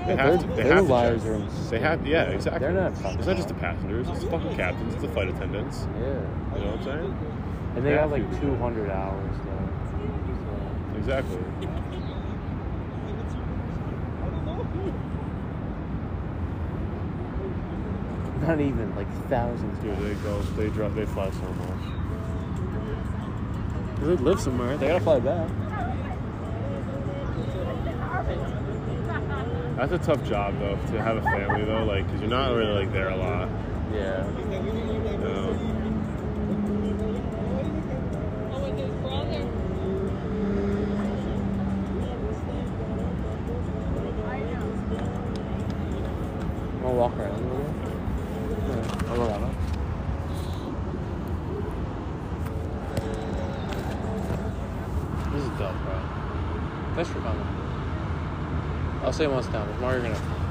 [0.08, 0.48] They Yeah, have to.
[0.48, 1.70] They have to lives check.
[1.70, 2.60] They have, yeah, exactly.
[2.62, 5.86] They're not It's not just the passengers; it's the fucking captains, it's the flight attendants.
[6.00, 6.08] Yeah.
[6.08, 7.18] You know what I'm saying?
[7.76, 8.40] And they They like to.
[8.42, 10.98] 200 hours though.
[10.98, 11.38] Exactly.
[18.48, 19.80] Not even like thousands.
[19.80, 21.80] Dude, they go, they drop, they fly so much.
[24.00, 24.78] They live somewhere.
[24.78, 25.50] They gotta fly back.
[29.78, 32.74] That's a tough job though to have a family though, like because you're not really
[32.74, 33.50] like there a lot.
[33.94, 34.30] Yeah.
[35.12, 35.58] You know?
[46.82, 47.63] Wanna walk around
[55.34, 56.00] This is dope, bro.
[56.94, 57.48] Thanks for coming.
[59.04, 59.68] I'll say once down.
[59.74, 60.43] Tomorrow you're gonna.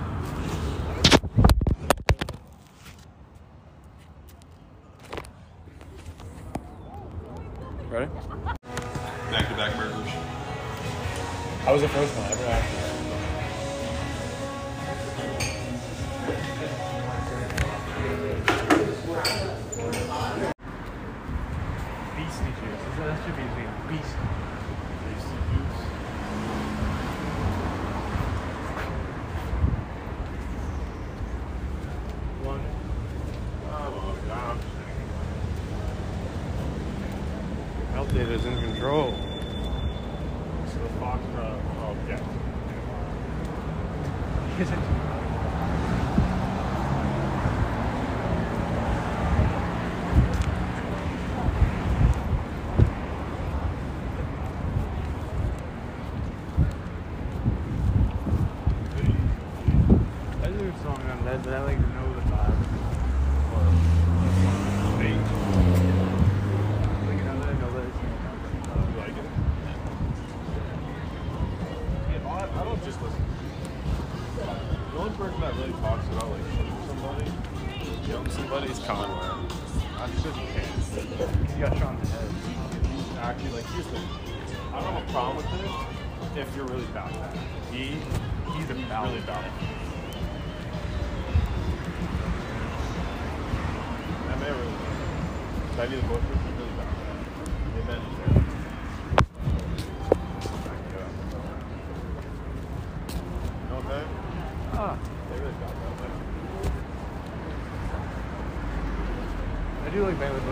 [110.42, 110.50] You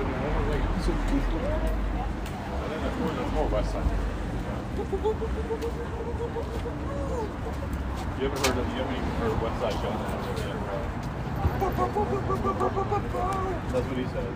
[8.29, 10.61] haven't heard of you haven't even heard Westside Gunn yet.
[13.73, 14.35] That's what he says.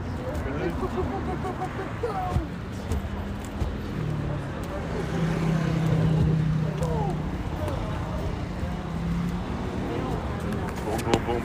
[11.24, 11.42] Boom.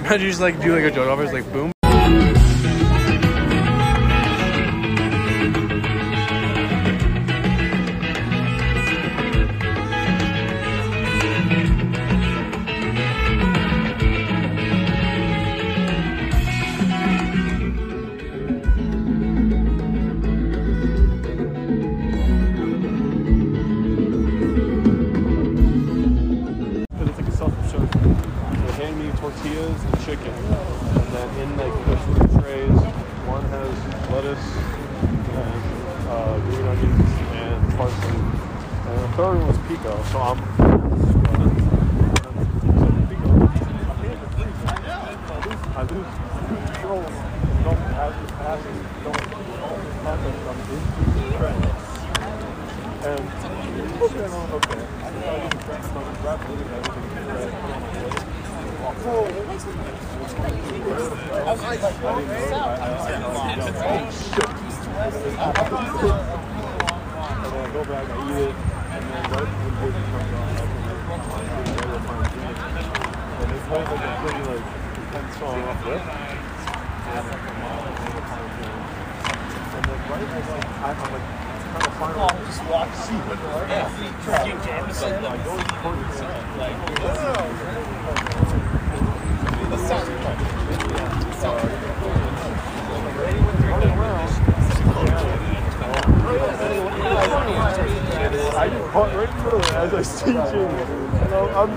[0.00, 1.75] Imagine you just like do like a joke offers like boom.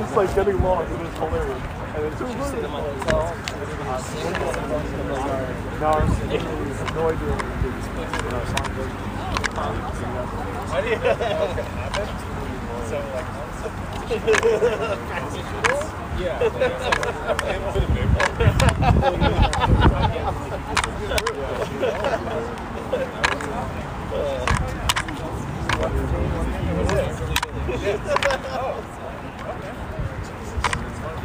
[0.09, 1.61] just like getting lost, and it's hilarious.
[1.95, 2.69] And it's just like, no,
[6.95, 7.85] no idea what it is.
[12.89, 13.29] So like.
[16.19, 16.39] yeah.
[26.89, 27.99] That's it.
[28.51, 28.83] oh,
[29.45, 29.88] okay.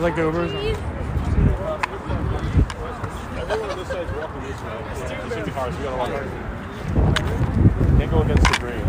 [0.00, 0.22] It's like the
[3.36, 4.72] Everyone on this walking this way.
[4.88, 6.24] We gotta over.
[7.98, 8.86] Can't go against the grain.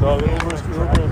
[0.00, 1.03] So the Uber's, Uber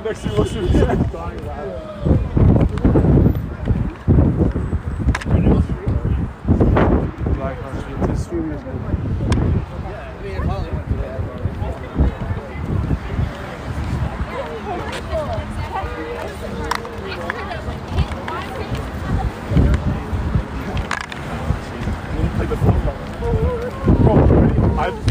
[0.00, 0.98] drive next to you, listen to what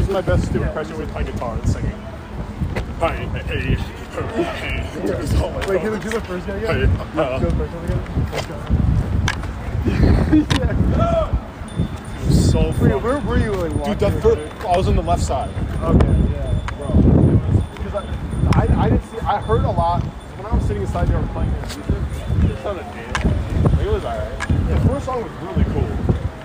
[0.08, 1.37] you're my best stupid impression with like a
[6.42, 6.98] can we do the first guy Hey, again?
[7.20, 8.02] uh, Do the first one again?
[8.32, 8.58] Let's go.
[12.32, 12.94] so Wait, funny.
[12.96, 13.94] where were you like walking?
[13.94, 15.50] Dude, that first, I was on the left side.
[15.82, 16.88] Okay, yeah, bro.
[17.78, 17.98] Because I,
[18.54, 19.18] I, I didn't see.
[19.20, 21.96] I heard a lot when I was sitting inside there playing this music.
[22.52, 23.80] It sounded damn.
[23.80, 24.40] It was alright.
[24.68, 25.90] The first song was really cool.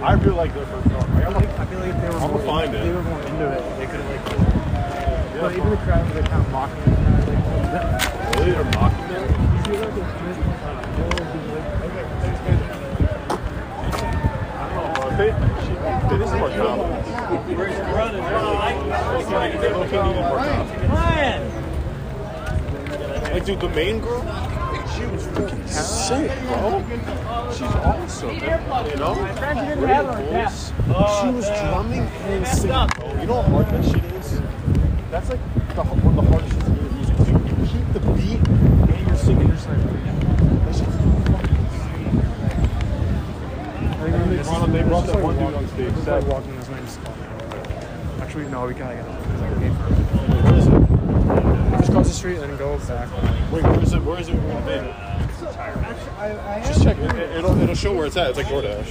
[0.02, 1.14] I really like their first song.
[1.14, 2.84] Like, I'm like, I feel like if they were I'ma more, find if it.
[2.84, 4.24] they were more into it, they could have like.
[5.40, 6.84] But even the crowd was like kind of mocking it.
[6.86, 9.22] Kind of like, really, they're mocking them.
[9.32, 10.40] you feel like it's just
[14.52, 15.06] I don't know, bro.
[15.16, 15.30] They,
[15.62, 15.72] she,
[16.18, 17.06] this is more confidence.
[17.58, 18.18] Where's your brother?
[19.32, 20.92] Confidence.
[23.32, 24.20] Like, dude, the main girl,
[24.94, 26.84] she was fucking sick, bro.
[27.50, 28.34] She's awesome.
[28.34, 28.40] You
[28.96, 29.14] know?
[29.78, 30.72] Great voice.
[31.20, 33.20] She was drumming and singing, bro.
[33.20, 34.40] You know how hard that shit is?
[35.10, 35.40] That's like
[35.74, 37.36] the, one of the hardest things to do is You
[37.72, 39.46] keep the beat and you're singing.
[39.46, 40.96] You're just like, that shit's
[43.94, 45.94] I think They brought, they brought that one dude on stage.
[45.94, 46.08] Seth.
[46.08, 47.00] like walking this way and just
[48.32, 49.20] Actually, no, we gotta get like,
[50.42, 50.72] Where is it?
[51.80, 53.10] Just cross the street and then go back.
[53.52, 54.02] Wait, where is it?
[54.02, 54.72] Where is it going to be?
[56.66, 56.96] Just check.
[56.96, 58.30] It, it'll it'll show where it's at.
[58.30, 58.88] It's like DoorDash.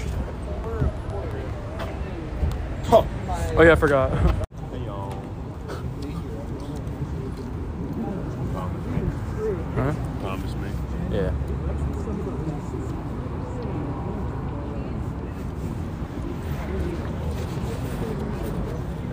[2.84, 3.04] Huh.
[3.58, 4.12] Oh yeah, I forgot.
[4.72, 5.10] Hey y'all.
[9.74, 9.96] Huh?
[10.22, 10.70] Promise me.
[11.12, 11.34] Yeah.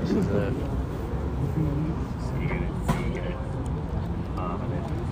[0.08, 0.54] This is it.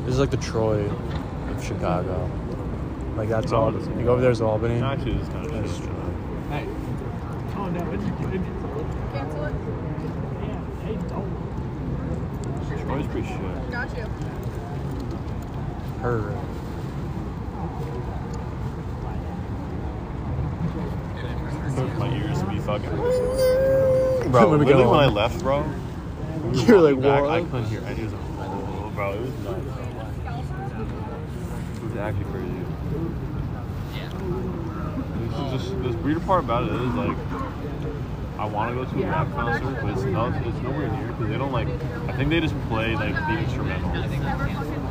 [0.04, 2.30] This is like the Troy of Chicago.
[3.16, 3.72] Like that's all.
[3.72, 4.82] You go over there's Albany.
[4.82, 5.86] Actually, it's kind of That's shit.
[9.12, 9.54] Cancel it.
[12.82, 13.70] Troy's pretty shit.
[13.70, 14.04] Got you.
[16.02, 16.34] Her.
[21.98, 22.90] My ears would be fucking.
[22.90, 25.64] Bro, Bro, we literally go when I left, bro.
[26.52, 27.30] You're like, back, what?
[27.30, 28.20] I couldn't hear any of them.
[28.38, 29.66] Oh, bro, it was nuts.
[31.76, 32.64] It was actually crazy.
[35.52, 37.16] This is just the weird part about it is like
[38.38, 40.46] I want to go to a rap concert, but it's not.
[40.46, 41.66] It's nowhere near because they don't like.
[42.06, 43.90] I think they just play like the instrumental.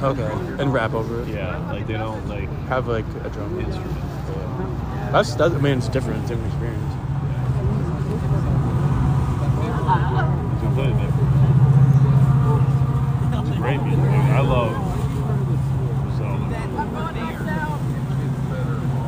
[0.04, 0.62] Okay.
[0.62, 1.30] And rap over it.
[1.30, 3.58] Yeah, like they don't like Have like a drum.
[3.62, 4.02] instruments.
[5.14, 5.54] That's that's.
[5.56, 6.20] I mean, it's different.
[6.20, 6.94] It's different experience.
[10.52, 11.32] It's completely different.
[13.48, 14.04] It's great music.
[14.04, 14.74] I love.
[16.18, 17.80] So, I'm going back down.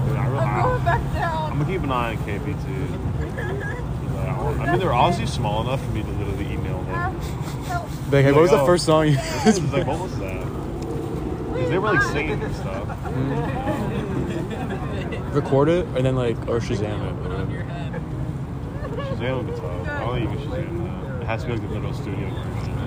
[0.08, 1.47] dude, I, I'm really, going back down.
[1.58, 2.86] I'm gonna keep an eye on KP too.
[4.16, 7.20] Like, I I mean, they're obviously small enough for me to literally email them.
[7.66, 7.90] Help.
[8.12, 8.66] Like, hey, what was the Yo.
[8.68, 9.18] first song you?
[9.20, 10.46] It's like, what was that?
[11.52, 12.88] Because they were like singing and stuff.
[12.88, 14.24] Mm-hmm.
[15.34, 17.16] record it and then like or Shazam it.
[17.24, 17.66] whatever.
[19.16, 19.90] Shazam would be tough.
[19.90, 21.22] I don't think you can Shazam that.
[21.24, 22.78] It has to be like the literal studio version.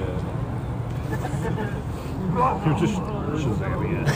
[2.67, 4.11] You're just Shazamming it.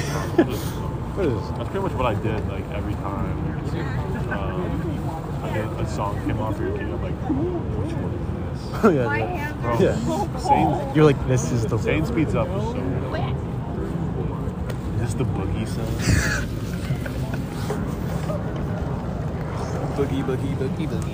[1.15, 1.49] What is this?
[1.59, 4.14] That's pretty much what I did like every time.
[4.35, 8.71] Um, I did, a song came off your kid, I'm like, which one is this?
[8.85, 9.05] Oh yeah.
[9.05, 9.27] My yeah.
[9.37, 9.97] hands Bro, are Yeah.
[9.97, 10.97] so cold.
[10.97, 12.81] You're like this is the Zane speeds up is so.
[13.11, 13.35] Wet.
[14.95, 15.89] Is this the boogie sound?
[19.97, 21.14] boogie boogie boogie boogie.